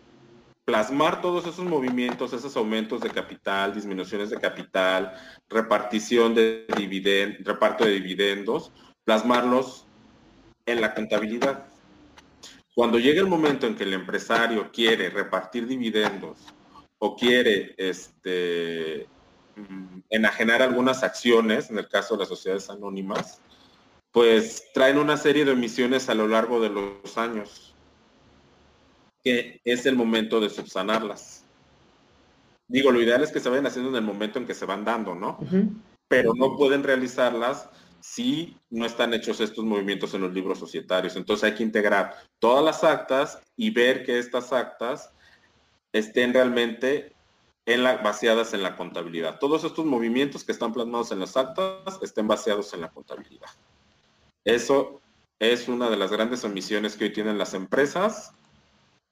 plasmar 0.65 1.21
todos 1.21 1.47
esos 1.47 1.65
movimientos, 1.65 2.33
esos 2.33 2.57
aumentos 2.57 3.03
de 3.03 3.11
capital, 3.11 3.75
disminuciones 3.75 4.31
de 4.31 4.41
capital, 4.41 5.13
repartición 5.49 6.35
de 6.35 6.67
dividendos, 6.77 7.45
reparto 7.45 7.85
de 7.85 7.93
dividendos, 7.93 8.73
plasmarlos 9.05 9.87
en 10.65 10.81
la 10.81 10.95
contabilidad. 10.95 11.69
Cuando 12.75 12.99
llega 12.99 13.21
el 13.21 13.29
momento 13.29 13.67
en 13.67 13.77
que 13.77 13.85
el 13.85 13.95
empresario 13.95 14.71
quiere 14.73 15.11
repartir 15.11 15.67
dividendos 15.67 16.39
o 16.99 17.17
quiere 17.17 17.75
este, 17.77 19.07
enajenar 20.11 20.63
algunas 20.63 21.03
acciones, 21.03 21.71
en 21.71 21.79
el 21.79 21.89
caso 21.89 22.15
de 22.15 22.21
las 22.21 22.29
sociedades 22.29 22.71
anónimas, 22.71 23.41
pues 24.13 24.65
traen 24.73 24.99
una 24.99 25.17
serie 25.17 25.45
de 25.45 25.53
emisiones 25.53 26.09
a 26.09 26.15
lo 26.15 26.29
largo 26.29 26.61
de 26.61 26.71
los 26.71 27.19
años, 27.19 27.75
que 29.23 29.61
es 29.65 29.87
el 29.87 29.97
momento 29.97 30.41
de 30.41 30.49
subsanarlas. 30.49 31.45
Digo, 32.69 32.91
lo 32.91 33.01
ideal 33.01 33.23
es 33.23 33.31
que 33.31 33.41
se 33.41 33.49
vayan 33.49 33.67
haciendo 33.67 33.91
en 33.91 33.97
el 33.97 34.03
momento 34.03 34.39
en 34.39 34.47
que 34.47 34.55
se 34.55 34.67
van 34.67 34.85
dando, 34.85 35.15
¿no? 35.15 35.39
Pero 36.09 36.33
no 36.35 36.57
pueden 36.57 36.83
realizarlas 36.83 37.69
si 38.01 38.57
no 38.71 38.87
están 38.87 39.15
hechos 39.15 39.41
estos 39.41 39.65
movimientos 39.65 40.15
en 40.15 40.23
los 40.23 40.33
libros 40.33 40.59
societarios. 40.59 41.17
Entonces 41.17 41.45
hay 41.45 41.57
que 41.57 41.65
integrar 41.65 42.17
todas 42.39 42.65
las 42.65 42.85
actas 42.85 43.41
y 43.57 43.71
ver 43.71 44.05
que 44.05 44.19
estas 44.19 44.53
actas 44.53 45.13
estén 45.93 46.33
realmente 46.33 47.16
en 47.67 47.83
la, 47.83 47.97
baseadas 47.99 48.55
en 48.55 48.63
la 48.63 48.77
contabilidad. 48.77 49.39
Todos 49.39 49.65
estos 49.65 49.85
movimientos 49.85 50.45
que 50.45 50.53
están 50.53 50.73
plasmados 50.73 51.11
en 51.13 51.21
las 51.21 51.37
actas 51.37 51.99
estén 52.01 52.29
baseados 52.29 52.73
en 52.75 52.81
la 52.81 52.89
contabilidad. 52.89 53.51
Eso 54.45 55.01
es 55.41 55.69
una 55.69 55.91
de 55.91 55.97
las 55.97 56.13
grandes 56.13 56.45
omisiones 56.45 56.97
que 56.97 57.05
hoy 57.05 57.13
tienen 57.13 57.37
las 57.37 57.55
empresas 57.55 58.33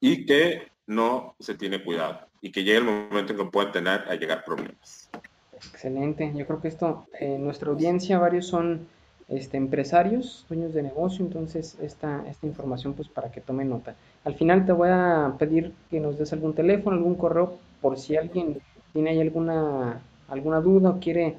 y 0.00 0.24
que 0.24 0.68
no 0.86 1.34
se 1.40 1.54
tiene 1.54 1.82
cuidado 1.82 2.20
y 2.40 2.52
que 2.52 2.62
llega 2.62 2.78
el 2.78 2.84
momento 2.84 3.32
en 3.32 3.38
que 3.38 3.44
pueden 3.46 3.72
tener 3.72 4.00
a 4.08 4.14
llegar 4.14 4.44
problemas. 4.44 5.10
Excelente, 5.52 6.32
yo 6.36 6.46
creo 6.46 6.60
que 6.60 6.68
esto, 6.68 7.06
en 7.18 7.42
nuestra 7.42 7.70
audiencia 7.70 8.18
varios 8.18 8.46
son 8.46 8.86
este, 9.28 9.56
empresarios, 9.56 10.44
dueños 10.48 10.74
de 10.74 10.82
negocio, 10.82 11.24
entonces 11.24 11.78
esta, 11.80 12.24
esta 12.28 12.46
información 12.46 12.94
pues 12.94 13.08
para 13.08 13.30
que 13.30 13.40
tomen 13.40 13.70
nota. 13.70 13.94
Al 14.24 14.34
final 14.34 14.66
te 14.66 14.72
voy 14.72 14.90
a 14.90 15.34
pedir 15.38 15.72
que 15.90 16.00
nos 16.00 16.18
des 16.18 16.32
algún 16.32 16.54
teléfono, 16.54 16.96
algún 16.96 17.14
correo, 17.14 17.54
por 17.80 17.98
si 17.98 18.16
alguien 18.16 18.58
tiene 18.92 19.10
ahí 19.10 19.20
alguna, 19.20 20.00
alguna 20.28 20.60
duda 20.60 20.90
o 20.90 21.00
quiere 21.00 21.36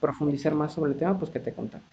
profundizar 0.00 0.54
más 0.54 0.72
sobre 0.72 0.92
el 0.92 0.98
tema, 0.98 1.18
pues 1.18 1.30
que 1.30 1.40
te 1.40 1.52
contacte. 1.52 1.86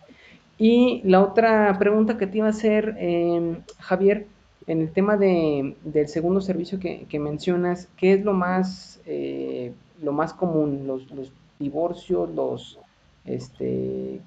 Y 0.58 1.02
la 1.04 1.22
otra 1.22 1.76
pregunta 1.78 2.18
que 2.18 2.28
te 2.28 2.38
iba 2.38 2.48
a 2.48 2.52
hacer, 2.52 2.96
em, 3.00 3.58
Javier, 3.80 4.28
en 4.68 4.82
el 4.82 4.92
tema 4.92 5.18
de, 5.18 5.76
del 5.84 6.08
segundo 6.08 6.42
servicio 6.42 6.80
que, 6.80 7.20
mencionas, 7.20 7.88
¿qué 7.98 8.14
es 8.14 8.24
lo 8.24 8.34
más, 8.34 9.00
eh, 9.06 9.74
lo 10.02 10.12
más 10.12 10.34
común? 10.34 10.88
Los, 10.88 11.10
los 11.12 11.32
divorcios, 11.60 12.30
los 12.34 12.80
este, 13.26 14.22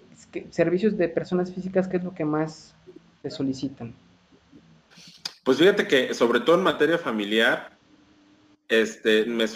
servicios 0.50 0.96
de 0.96 1.08
personas 1.08 1.52
físicas, 1.52 1.88
¿qué 1.88 1.98
es 1.98 2.04
lo 2.04 2.14
que 2.14 2.24
más 2.24 2.74
te 3.22 3.30
solicitan? 3.30 3.94
Pues 5.44 5.58
fíjate 5.58 5.86
que 5.86 6.12
sobre 6.14 6.40
todo 6.40 6.56
en 6.56 6.62
materia 6.62 6.98
familiar, 6.98 7.78
este, 8.68 9.24
me 9.24 9.46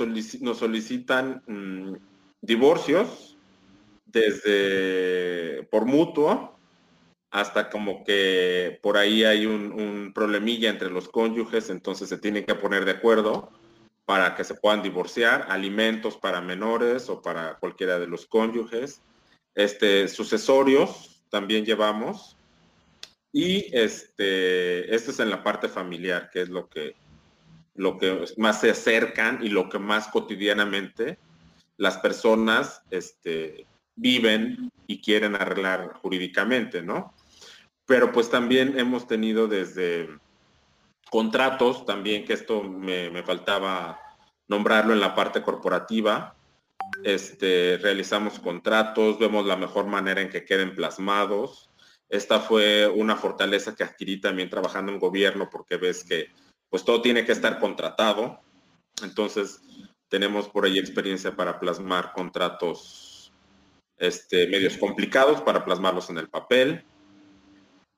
nos 0.41 0.59
solicitan 0.59 1.43
mm, 1.47 1.97
divorcios 2.41 3.37
desde 4.07 5.65
por 5.71 5.85
mutuo 5.85 6.57
hasta 7.31 7.71
como 7.71 8.05
que 8.05 8.79
por 8.83 8.97
ahí 8.97 9.25
hay 9.25 9.47
un, 9.47 9.73
un, 9.73 10.13
problemilla 10.15 10.69
entre 10.69 10.91
los 10.91 11.09
cónyuges, 11.09 11.71
entonces 11.71 12.09
se 12.09 12.19
tienen 12.19 12.45
que 12.45 12.55
poner 12.55 12.85
de 12.85 12.91
acuerdo 12.93 13.51
para 14.05 14.35
que 14.35 14.45
se 14.45 14.55
puedan 14.55 14.83
divorciar, 14.83 15.47
alimentos 15.49 16.19
para 16.19 16.43
menores 16.43 17.09
o 17.09 17.23
para 17.23 17.55
cualquiera 17.55 17.99
de 17.99 18.07
los 18.07 18.27
cónyuges, 18.27 19.01
este, 19.55 20.09
sucesorios 20.09 21.25
también 21.31 21.65
llevamos, 21.65 22.37
y 23.33 23.75
este, 23.75 24.95
este 24.95 25.11
es 25.11 25.21
en 25.21 25.31
la 25.31 25.43
parte 25.43 25.69
familiar, 25.69 26.29
que 26.31 26.43
es 26.43 26.51
lo 26.51 26.69
que, 26.69 26.95
lo 27.75 27.97
que 27.97 28.25
más 28.37 28.61
se 28.61 28.71
acercan 28.71 29.43
y 29.43 29.49
lo 29.49 29.71
que 29.71 29.79
más 29.79 30.09
cotidianamente 30.09 31.19
las 31.79 31.99
personas 31.99 32.83
este, 32.91 33.67
viven 33.97 34.71
y 34.87 35.01
quieren 35.01 35.35
arreglar 35.35 35.95
jurídicamente, 35.95 36.83
¿no? 36.83 37.15
Pero 37.87 38.13
pues 38.13 38.31
también 38.31 38.79
hemos 38.79 39.07
tenido 39.07 39.49
desde 39.49 40.09
contratos, 41.11 41.85
también 41.85 42.25
que 42.25 42.35
esto 42.35 42.63
me, 42.63 43.23
faltaba 43.23 43.99
nombrarlo 44.49 44.93
en 44.93 45.01
la 45.01 45.15
parte 45.15 45.43
corporativa. 45.43 46.37
Este, 47.05 47.79
realizamos 47.79 48.39
contratos, 48.39 49.19
vemos 49.19 49.47
la 49.47 49.57
mejor 49.57 49.87
manera 49.87 50.21
en 50.21 50.31
que 50.31 50.45
queden 50.45 50.75
plasmados. 50.75 51.71
Esta 52.09 52.41
fue 52.41 52.87
una 52.89 53.17
fortaleza 53.17 53.75
que 53.75 53.85
adquirí 53.85 54.21
también 54.21 54.51
trabajando 54.51 54.93
en 54.93 54.99
gobierno 54.99 55.49
porque 55.51 55.77
ves 55.77 56.05
que 56.05 56.29
pues 56.69 56.85
todo 56.85 57.03
tiene 57.03 57.25
que 57.25 57.33
estar 57.33 57.59
contratado. 57.59 58.41
Entonces 59.03 59.61
tenemos 60.09 60.49
por 60.49 60.65
ahí 60.65 60.79
experiencia 60.79 61.35
para 61.35 61.59
plasmar 61.59 62.13
contratos 62.13 63.33
este, 63.97 64.47
medios 64.47 64.77
complicados, 64.77 65.41
para 65.41 65.65
plasmarlos 65.65 66.11
en 66.11 66.19
el 66.19 66.29
papel. 66.29 66.85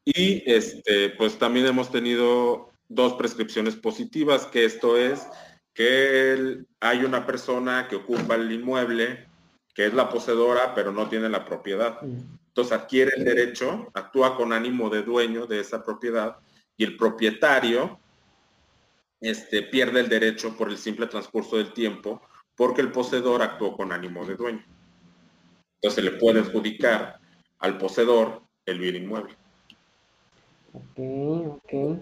Y 0.04 0.42
este, 0.50 1.10
pues 1.10 1.38
también 1.38 1.66
hemos 1.66 1.90
tenido 1.90 2.70
dos 2.88 3.14
prescripciones 3.14 3.74
positivas, 3.74 4.46
que 4.46 4.64
esto 4.64 4.96
es 4.96 5.26
que 5.74 6.64
hay 6.80 7.04
una 7.04 7.26
persona 7.26 7.88
que 7.88 7.96
ocupa 7.96 8.36
el 8.36 8.50
inmueble, 8.52 9.26
que 9.74 9.86
es 9.86 9.94
la 9.94 10.08
poseedora, 10.08 10.72
pero 10.74 10.92
no 10.92 11.08
tiene 11.08 11.28
la 11.28 11.44
propiedad. 11.44 12.00
Mm. 12.00 12.38
Entonces 12.46 12.72
adquiere 12.72 13.10
el 13.16 13.24
derecho, 13.24 13.90
actúa 13.92 14.36
con 14.36 14.52
ánimo 14.52 14.88
de 14.88 15.02
dueño 15.02 15.46
de 15.46 15.58
esa 15.58 15.82
propiedad 15.82 16.36
y 16.76 16.84
el 16.84 16.96
propietario 16.96 17.98
este, 19.20 19.62
pierde 19.62 20.00
el 20.00 20.08
derecho 20.08 20.56
por 20.56 20.68
el 20.68 20.78
simple 20.78 21.08
transcurso 21.08 21.56
del 21.56 21.72
tiempo 21.72 22.22
porque 22.54 22.80
el 22.80 22.92
poseedor 22.92 23.42
actuó 23.42 23.76
con 23.76 23.90
ánimo 23.90 24.24
de 24.24 24.36
dueño. 24.36 24.64
Entonces 25.80 26.04
le 26.04 26.12
puede 26.12 26.40
adjudicar 26.40 27.18
al 27.58 27.78
poseedor 27.78 28.42
el 28.66 28.78
bien 28.78 28.96
inmueble. 28.96 29.34
Ok, 30.72 30.98
ok. 31.64 31.98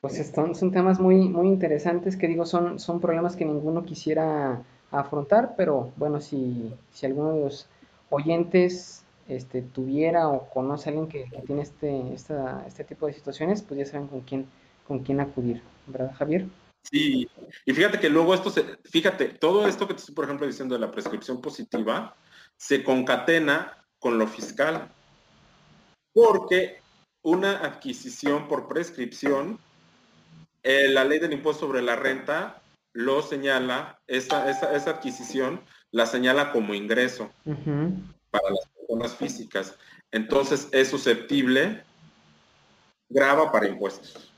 Pues 0.00 0.32
son, 0.34 0.70
temas 0.72 1.00
muy, 1.00 1.28
muy 1.28 1.48
interesantes 1.48 2.16
que 2.16 2.28
digo, 2.28 2.46
son, 2.46 2.78
son 2.78 3.00
problemas 3.00 3.36
que 3.36 3.44
ninguno 3.44 3.84
quisiera 3.84 4.62
afrontar, 4.90 5.54
pero 5.56 5.92
bueno, 5.96 6.20
si, 6.20 6.72
si 6.92 7.06
alguno 7.06 7.32
de 7.32 7.40
los 7.40 7.66
oyentes 8.10 9.04
este, 9.28 9.62
tuviera 9.62 10.28
o 10.28 10.48
conoce 10.50 10.88
a 10.88 10.92
alguien 10.92 11.08
que, 11.08 11.28
tiene 11.46 11.62
este, 11.62 12.14
este 12.14 12.84
tipo 12.84 13.06
de 13.06 13.12
situaciones, 13.12 13.62
pues 13.62 13.78
ya 13.78 13.86
saben 13.86 14.06
con 14.06 14.20
quién, 14.20 14.46
con 14.86 15.00
quién 15.00 15.20
acudir, 15.20 15.62
¿verdad, 15.86 16.12
Javier? 16.16 16.46
Sí, 16.88 17.28
y 17.64 17.72
fíjate 17.72 17.98
que 17.98 18.08
luego 18.08 18.32
esto 18.32 18.50
se, 18.50 18.62
fíjate, 18.84 19.26
todo 19.26 19.66
esto 19.66 19.88
que 19.88 19.94
te 19.94 20.00
estoy, 20.00 20.14
por 20.14 20.24
ejemplo, 20.24 20.46
diciendo 20.46 20.76
de 20.76 20.80
la 20.80 20.92
prescripción 20.92 21.40
positiva, 21.40 22.14
se 22.56 22.84
concatena 22.84 23.84
con 23.98 24.18
lo 24.18 24.28
fiscal, 24.28 24.88
porque 26.12 26.80
una 27.26 27.64
adquisición 27.64 28.46
por 28.46 28.68
prescripción, 28.68 29.58
eh, 30.62 30.86
la 30.88 31.04
ley 31.04 31.18
del 31.18 31.32
impuesto 31.32 31.66
sobre 31.66 31.82
la 31.82 31.96
renta 31.96 32.62
lo 32.92 33.20
señala, 33.20 33.98
esa, 34.06 34.48
esa, 34.48 34.90
adquisición 34.90 35.60
la 35.90 36.06
señala 36.06 36.52
como 36.52 36.72
ingreso 36.72 37.32
para 38.30 38.50
las 38.50 38.68
personas 38.68 39.16
físicas. 39.16 39.76
Entonces 40.12 40.68
es 40.70 40.88
susceptible, 40.88 41.82
grava 43.08 43.50
para 43.50 43.66
impuestos. 43.66 44.32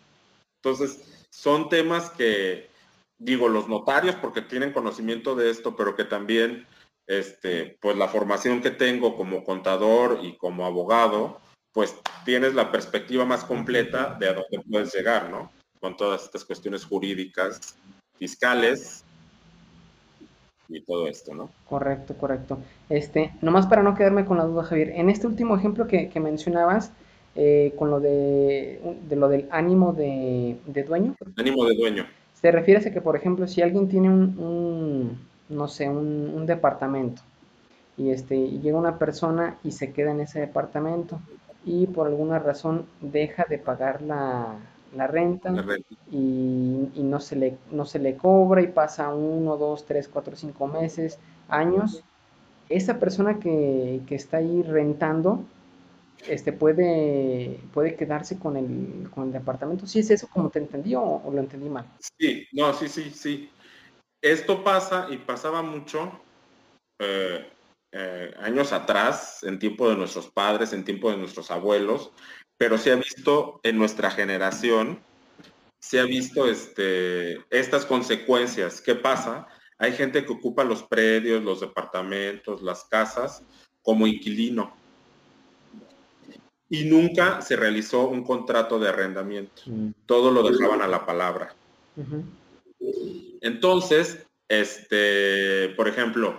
Entonces, 0.62 1.26
son 1.28 1.68
temas 1.68 2.08
que, 2.08 2.70
digo, 3.18 3.50
los 3.50 3.68
notarios, 3.68 4.14
porque 4.16 4.40
tienen 4.40 4.72
conocimiento 4.72 5.36
de 5.36 5.50
esto, 5.50 5.76
pero 5.76 5.94
que 5.94 6.04
también, 6.04 6.66
este, 7.06 7.76
pues 7.82 7.98
la 7.98 8.08
formación 8.08 8.62
que 8.62 8.70
tengo 8.70 9.14
como 9.14 9.44
contador 9.44 10.20
y 10.22 10.38
como 10.38 10.64
abogado, 10.64 11.38
pues 11.72 11.94
tienes 12.24 12.54
la 12.54 12.70
perspectiva 12.70 13.24
más 13.24 13.44
completa 13.44 14.16
de 14.18 14.28
a 14.28 14.34
dónde 14.34 14.60
puedes 14.68 14.94
llegar, 14.94 15.30
¿no? 15.30 15.50
Con 15.80 15.96
todas 15.96 16.24
estas 16.24 16.44
cuestiones 16.44 16.84
jurídicas, 16.84 17.76
fiscales 18.18 19.04
y 20.68 20.80
todo 20.82 21.06
esto, 21.08 21.34
¿no? 21.34 21.50
Correcto, 21.68 22.14
correcto. 22.14 22.58
Este, 22.88 23.32
nomás 23.40 23.66
para 23.66 23.82
no 23.82 23.94
quedarme 23.94 24.24
con 24.24 24.36
la 24.38 24.44
duda, 24.44 24.64
Javier, 24.64 24.90
en 24.90 25.08
este 25.08 25.26
último 25.26 25.56
ejemplo 25.56 25.86
que, 25.86 26.10
mencionabas, 26.20 26.92
eh, 27.36 27.72
con 27.78 27.90
lo 27.90 28.00
de, 28.00 28.80
lo 29.10 29.28
del 29.28 29.46
ánimo 29.50 29.92
de, 29.92 30.58
dueño. 30.66 31.14
Ánimo 31.36 31.64
de 31.64 31.76
dueño. 31.76 32.06
Se 32.34 32.50
refiere 32.50 32.86
a 32.86 32.92
que, 32.92 33.00
por 33.00 33.16
ejemplo, 33.16 33.46
si 33.46 33.62
alguien 33.62 33.88
tiene 33.88 34.10
un, 34.10 35.18
no 35.48 35.68
sé, 35.68 35.88
un, 35.88 36.32
un, 36.34 36.46
departamento 36.46 37.22
y 37.96 38.10
este, 38.10 38.36
y 38.36 38.60
llega 38.60 38.78
una 38.78 38.98
persona 38.98 39.58
y 39.64 39.72
se 39.72 39.92
queda 39.92 40.12
en 40.12 40.20
ese 40.20 40.40
departamento 40.40 41.20
y 41.68 41.86
por 41.86 42.06
alguna 42.06 42.38
razón 42.38 42.86
deja 43.02 43.44
de 43.44 43.58
pagar 43.58 44.00
la, 44.00 44.58
renta, 45.06 45.52
Y, 46.10 46.88
no, 47.02 47.20
se 47.20 47.36
le, 47.36 47.58
no 47.70 47.84
se 47.84 47.98
le 47.98 48.16
cobra 48.16 48.62
y 48.62 48.68
pasa 48.68 49.12
uno, 49.12 49.58
dos, 49.58 49.84
tres, 49.84 50.08
cuatro, 50.08 50.34
cinco 50.34 50.66
meses, 50.66 51.18
años, 51.48 52.02
esa 52.70 52.98
persona 52.98 53.38
que, 53.38 54.00
está 54.08 54.38
ahí 54.38 54.62
rentando 54.62 55.44
este, 56.26 56.52
puede, 56.52 57.60
puede 57.74 57.94
quedarse 57.96 58.38
con 58.38 58.56
el, 58.56 59.10
con 59.10 59.24
el 59.24 59.32
departamento. 59.32 59.86
¿Sí 59.86 59.98
es 59.98 60.10
eso 60.10 60.26
como 60.28 60.48
te 60.48 60.58
entendí 60.58 60.94
o, 60.94 61.22
lo 61.30 61.38
entendí 61.38 61.68
mal? 61.68 61.84
Sí, 62.18 62.46
no, 62.52 62.72
sí, 62.72 62.88
sí, 62.88 63.10
sí. 63.10 63.50
esto 64.22 64.64
pasa 64.64 65.06
y 65.10 65.18
pasaba 65.18 65.62
mucho 65.62 66.10
eh, 66.98 67.46
eh, 67.92 68.34
años 68.40 68.72
atrás, 68.72 69.42
en 69.42 69.58
tiempo 69.58 69.88
de 69.88 69.96
nuestros 69.96 70.30
padres, 70.30 70.72
en 70.72 70.84
tiempo 70.84 71.10
de 71.10 71.16
nuestros 71.16 71.50
abuelos, 71.50 72.12
pero 72.58 72.76
se 72.76 72.92
ha 72.92 72.96
visto 72.96 73.60
en 73.62 73.78
nuestra 73.78 74.10
generación, 74.10 75.00
se 75.78 76.00
ha 76.00 76.04
visto 76.04 76.48
este, 76.48 77.38
estas 77.50 77.86
consecuencias. 77.86 78.80
¿Qué 78.80 78.94
pasa? 78.94 79.46
Hay 79.78 79.92
gente 79.92 80.24
que 80.24 80.32
ocupa 80.32 80.64
los 80.64 80.82
predios, 80.82 81.42
los 81.42 81.60
departamentos, 81.60 82.62
las 82.62 82.84
casas 82.84 83.42
como 83.80 84.06
inquilino. 84.06 84.76
Y 86.68 86.84
nunca 86.84 87.40
se 87.40 87.56
realizó 87.56 88.08
un 88.08 88.24
contrato 88.24 88.78
de 88.78 88.88
arrendamiento. 88.88 89.62
Mm. 89.66 89.90
Todo 90.04 90.30
lo 90.30 90.42
dejaban 90.42 90.82
a 90.82 90.88
la 90.88 91.06
palabra. 91.06 91.54
Entonces, 93.40 94.26
este, 94.48 95.70
por 95.70 95.88
ejemplo, 95.88 96.38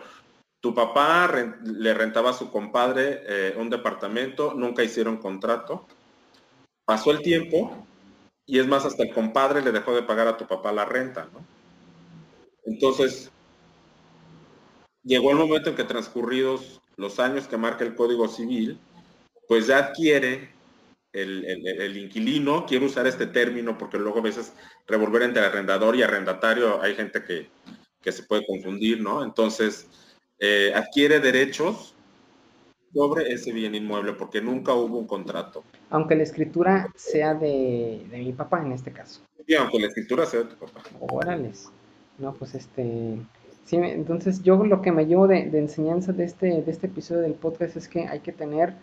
tu 0.61 0.73
papá 0.73 1.31
le 1.63 1.93
rentaba 1.93 2.31
a 2.31 2.33
su 2.33 2.51
compadre 2.51 3.21
eh, 3.25 3.55
un 3.57 3.69
departamento, 3.69 4.53
nunca 4.53 4.83
hicieron 4.83 5.17
contrato. 5.17 5.87
Pasó 6.85 7.11
el 7.11 7.21
tiempo 7.21 7.85
y 8.45 8.59
es 8.59 8.67
más, 8.67 8.85
hasta 8.85 9.03
el 9.03 9.13
compadre 9.13 9.61
le 9.61 9.71
dejó 9.71 9.93
de 9.93 10.03
pagar 10.03 10.27
a 10.27 10.37
tu 10.37 10.47
papá 10.47 10.71
la 10.71 10.85
renta, 10.85 11.29
¿no? 11.31 11.45
Entonces, 12.65 13.31
llegó 15.03 15.31
el 15.31 15.37
momento 15.37 15.69
en 15.69 15.75
que 15.75 15.83
transcurridos 15.83 16.81
los 16.97 17.19
años 17.19 17.47
que 17.47 17.57
marca 17.57 17.83
el 17.83 17.95
Código 17.95 18.27
Civil, 18.27 18.79
pues 19.47 19.67
ya 19.67 19.77
adquiere 19.77 20.49
el, 21.13 21.97
inquilino, 21.97 22.65
quiero 22.65 22.85
usar 22.85 23.07
este 23.07 23.25
término 23.25 23.77
porque 23.77 23.97
luego 23.97 24.19
a 24.19 24.23
veces 24.23 24.53
revolver 24.87 25.23
entre 25.23 25.43
arrendador 25.43 25.95
y 25.95 26.03
arrendatario 26.03 26.81
hay 26.81 26.95
gente 26.95 27.23
que, 27.23 27.49
se 28.11 28.23
puede 28.23 28.45
confundir, 28.45 29.01
¿no? 29.01 29.23
Entonces, 29.23 29.87
eh, 30.39 30.71
adquiere 30.73 31.19
derechos 31.19 31.93
sobre 32.93 33.31
ese 33.31 33.51
bien 33.51 33.75
inmueble 33.75 34.13
porque 34.13 34.41
nunca 34.41 34.73
hubo 34.73 34.97
un 34.97 35.07
contrato. 35.07 35.63
Aunque 35.89 36.15
la 36.15 36.23
escritura 36.23 36.91
sea 36.95 37.33
de, 37.33 38.05
mi 38.11 38.33
papá 38.33 38.61
en 38.61 38.71
este 38.71 38.91
caso. 38.91 39.21
Sí, 39.45 39.55
aunque 39.55 39.79
la 39.79 39.87
escritura 39.87 40.25
sea 40.25 40.41
de 40.41 40.45
tu 40.45 40.55
papá. 40.55 40.81
Órales. 40.99 41.69
No, 42.17 42.33
pues 42.33 42.55
este... 42.55 43.17
Sí, 43.65 43.75
entonces 43.75 44.41
yo 44.41 44.65
lo 44.65 44.81
que 44.81 44.91
me 44.91 45.05
llevo 45.05 45.27
de, 45.27 45.41
enseñanza 45.41 46.11
de 46.11 46.23
este, 46.23 46.63
de 46.63 46.71
este 46.71 46.87
episodio 46.87 47.21
del 47.21 47.35
podcast 47.35 47.77
es 47.77 47.87
que 47.87 48.07
hay 48.07 48.19
que 48.21 48.31
tener 48.31 48.73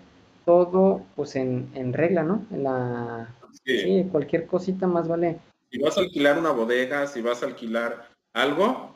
todo 0.44 1.02
pues 1.16 1.34
en, 1.34 1.92
regla, 1.92 2.22
¿no? 2.22 2.46
En 2.52 2.62
la, 2.62 3.34
sí. 3.64 4.06
cualquier 4.12 4.46
cosita 4.46 4.86
más 4.86 5.08
vale. 5.08 5.40
Si 5.72 5.78
vas 5.78 5.98
a 5.98 6.02
alquilar 6.02 6.38
una 6.38 6.52
bodega, 6.52 7.08
si 7.08 7.20
vas 7.20 7.42
a 7.42 7.46
alquilar 7.46 8.08
algo, 8.32 8.95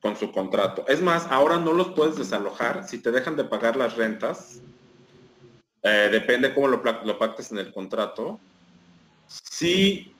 con 0.00 0.16
su 0.16 0.30
contrato. 0.32 0.84
Es 0.88 1.02
más, 1.02 1.26
ahora 1.30 1.58
no 1.58 1.72
los 1.72 1.88
puedes 1.88 2.16
desalojar 2.16 2.88
si 2.88 2.98
te 2.98 3.10
dejan 3.10 3.36
de 3.36 3.44
pagar 3.44 3.76
las 3.76 3.96
rentas. 3.96 4.62
Eh, 5.82 6.08
depende 6.10 6.54
cómo 6.54 6.68
lo, 6.68 6.82
lo, 6.82 7.18
pactes 7.18 7.52
en 7.52 7.58
el 7.58 7.72
contrato. 7.72 8.40
Si 9.26 10.14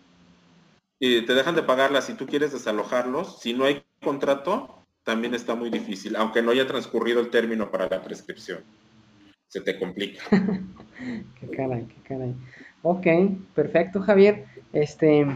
te 0.99 1.35
dejan 1.35 1.55
de 1.55 1.63
pagarlas 1.63 2.07
si 2.07 2.15
tú 2.15 2.27
quieres 2.27 2.53
desalojarlos, 2.53 3.41
si 3.41 3.55
no 3.55 3.65
hay 3.65 3.83
contrato, 4.03 4.85
también 5.05 5.35
está 5.35 5.55
muy 5.55 5.71
difícil, 5.71 6.17
aunque 6.17 6.43
no 6.43 6.51
haya 6.51 6.67
transcurrido 6.67 7.21
el 7.21 7.31
término 7.31 7.71
para 7.71 7.89
la 7.89 8.03
prescripción 8.03 8.65
se 9.49 9.61
te 9.63 9.79
complica. 9.79 10.23
qué 11.41 11.57
caray, 11.57 11.87
qué 11.87 12.03
caray. 12.07 12.35
Ok, 12.83 13.07
perfecto, 13.55 14.01
Javier. 14.01 14.45
Este, 14.73 15.27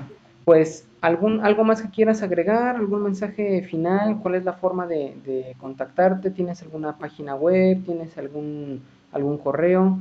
pues, 0.44 0.87
¿algún, 1.00 1.44
¿algo 1.44 1.64
más 1.64 1.83
que 1.83 1.90
quieras 1.90 2.22
agregar? 2.22 2.76
¿Algún 2.76 3.02
mensaje 3.02 3.62
final? 3.62 4.20
¿Cuál 4.20 4.37
es 4.37 4.44
la 4.44 4.55
forma 4.55 4.87
de, 4.87 5.55
contactarte? 5.59 6.31
¿Tienes 6.31 6.62
alguna 6.62 6.98
página 6.98 7.35
web? 7.35 7.85
¿Tienes 7.85 8.16
algún, 8.18 8.83
algún 9.12 9.38
correo? 9.38 9.98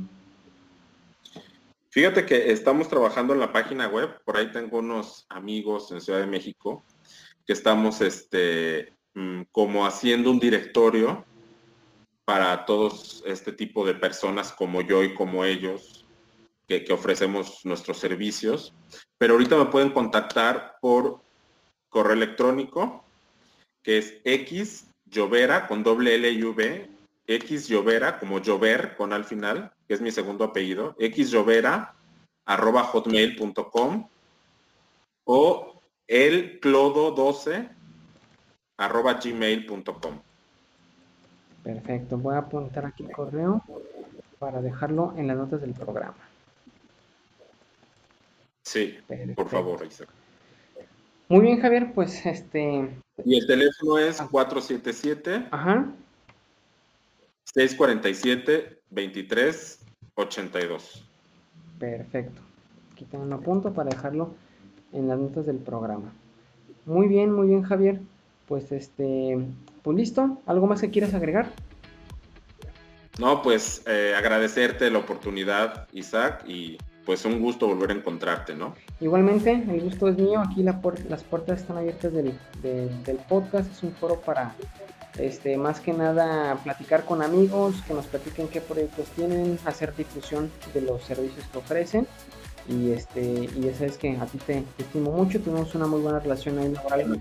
Fíjate 1.90 2.24
que 2.24 2.50
estamos 2.50 2.88
trabajando 2.88 3.34
en 3.34 3.40
la 3.40 3.52
página 3.52 3.86
web. 3.86 4.10
Por 4.24 4.36
ahí 4.36 4.50
tengo 4.50 4.78
unos 4.78 5.26
amigos 5.28 5.92
en 5.92 6.00
Ciudad 6.00 6.20
de 6.20 6.26
México 6.26 6.82
que 7.46 7.52
estamos 7.52 8.00
este, 8.00 8.94
mm, 9.14 9.42
como 9.52 9.86
haciendo 9.86 10.30
un 10.30 10.40
directorio 10.40 11.24
para 12.24 12.64
todos 12.64 13.22
este 13.26 13.52
tipo 13.52 13.84
de 13.84 13.94
personas 13.94 14.52
como 14.52 14.80
yo 14.80 15.02
y 15.02 15.12
como 15.14 15.44
ellos 15.44 16.01
que, 16.66 16.86
ofrecemos 16.92 17.64
nuestros 17.64 17.98
servicios. 17.98 18.74
Pero 19.18 19.34
ahorita 19.34 19.56
me 19.56 19.66
pueden 19.66 19.90
contactar 19.90 20.76
por 20.80 21.20
correo 21.88 22.14
electrónico 22.14 23.04
que 23.82 23.98
es 23.98 24.14
x 24.24 24.86
con 25.68 25.82
doble 25.82 26.14
L 26.14 26.30
y 26.30 26.42
V, 26.42 26.90
x 27.26 27.68
como 28.18 28.38
llover 28.38 28.96
con 28.96 29.12
al 29.12 29.24
final, 29.24 29.72
que 29.86 29.94
es 29.94 30.00
mi 30.00 30.10
segundo 30.10 30.44
apellido, 30.44 30.94
x 30.98 31.34
arroba 32.44 32.84
hotmail.com 32.84 34.08
o 35.24 35.82
el 36.08 36.58
clodo 36.60 37.12
12 37.12 37.68
arroba 38.78 39.14
gmail.com. 39.14 40.20
Perfecto, 41.62 42.18
voy 42.18 42.34
a 42.34 42.38
apuntar 42.38 42.86
aquí 42.86 43.04
el 43.04 43.12
correo 43.12 43.62
para 44.38 44.60
dejarlo 44.60 45.14
en 45.16 45.28
las 45.28 45.36
notas 45.36 45.60
del 45.60 45.74
programa. 45.74 46.16
Sí, 48.62 48.96
por 49.34 49.48
favor, 49.48 49.84
Isaac. 49.86 50.10
Muy 51.28 51.40
bien, 51.40 51.60
Javier, 51.60 51.92
pues 51.94 52.24
este... 52.26 52.90
Y 53.24 53.38
el 53.38 53.46
teléfono 53.46 53.98
es 53.98 54.20
477 54.20 55.46
ah. 55.50 55.50
Ajá. 55.50 55.86
647 57.44 58.78
2382. 58.90 61.04
Perfecto. 61.78 62.42
Aquí 62.92 63.06
tengo 63.06 63.24
un 63.24 63.32
apunto 63.32 63.72
para 63.72 63.88
dejarlo 63.90 64.34
en 64.92 65.08
las 65.08 65.18
notas 65.18 65.46
del 65.46 65.56
programa. 65.56 66.12
Muy 66.84 67.08
bien, 67.08 67.32
muy 67.32 67.48
bien, 67.48 67.62
Javier. 67.62 68.00
Pues 68.46 68.70
este, 68.72 69.38
pues 69.82 69.96
listo, 69.96 70.38
¿algo 70.46 70.66
más 70.66 70.80
que 70.80 70.90
quieras 70.90 71.14
agregar? 71.14 71.50
No, 73.18 73.42
pues 73.42 73.82
eh, 73.86 74.14
agradecerte 74.16 74.90
la 74.90 74.98
oportunidad, 74.98 75.88
Isaac, 75.92 76.44
y 76.46 76.78
pues 77.04 77.24
un 77.24 77.40
gusto 77.40 77.66
volver 77.66 77.90
a 77.90 77.94
encontrarte, 77.94 78.54
¿no? 78.54 78.74
Igualmente, 79.00 79.52
el 79.52 79.80
gusto 79.80 80.08
es 80.08 80.16
mío, 80.16 80.40
aquí 80.40 80.62
las 80.62 81.24
puertas 81.24 81.60
están 81.60 81.78
abiertas 81.78 82.12
del, 82.12 82.38
podcast, 83.28 83.70
es 83.70 83.82
un 83.82 83.92
foro 83.92 84.20
para, 84.20 84.54
este, 85.18 85.56
más 85.56 85.80
que 85.80 85.92
nada, 85.92 86.56
platicar 86.62 87.04
con 87.04 87.22
amigos, 87.22 87.74
que 87.86 87.94
nos 87.94 88.06
platiquen 88.06 88.48
qué 88.48 88.60
proyectos 88.60 89.06
tienen, 89.16 89.58
hacer 89.64 89.94
difusión 89.96 90.50
de 90.72 90.82
los 90.82 91.02
servicios 91.02 91.44
que 91.52 91.58
ofrecen, 91.58 92.06
y 92.68 92.92
este, 92.92 93.20
y 93.22 93.60
ya 93.60 93.74
sabes 93.74 93.98
que 93.98 94.16
a 94.16 94.26
ti 94.26 94.38
te, 94.38 94.62
te 94.76 94.82
estimo 94.84 95.10
mucho, 95.10 95.40
tuvimos 95.40 95.74
una 95.74 95.86
muy 95.86 96.00
buena 96.00 96.20
relación 96.20 96.58
ahí 96.58 96.72
laboral 96.72 97.20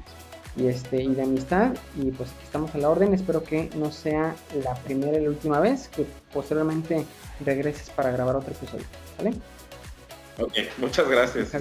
y, 0.56 0.68
este, 0.68 1.02
y 1.02 1.14
de 1.14 1.24
amistad. 1.24 1.74
Y 1.98 2.12
pues 2.12 2.30
aquí 2.30 2.44
estamos 2.44 2.76
a 2.76 2.78
la 2.78 2.90
orden. 2.90 3.14
Espero 3.14 3.44
que 3.44 3.70
no 3.76 3.92
sea 3.92 4.36
la 4.64 4.76
primera 4.76 5.18
y 5.18 5.24
la 5.24 5.30
última 5.30 5.60
vez, 5.60 5.88
que 5.90 6.06
posteriormente 6.34 7.06
regreses 7.44 7.90
para 7.90 8.12
grabar 8.12 8.36
otro 8.36 8.52
episodio. 8.52 8.86
¿Vale? 9.18 9.34
Ok, 10.42 10.54
muchas 10.78 11.08
gracias, 11.08 11.54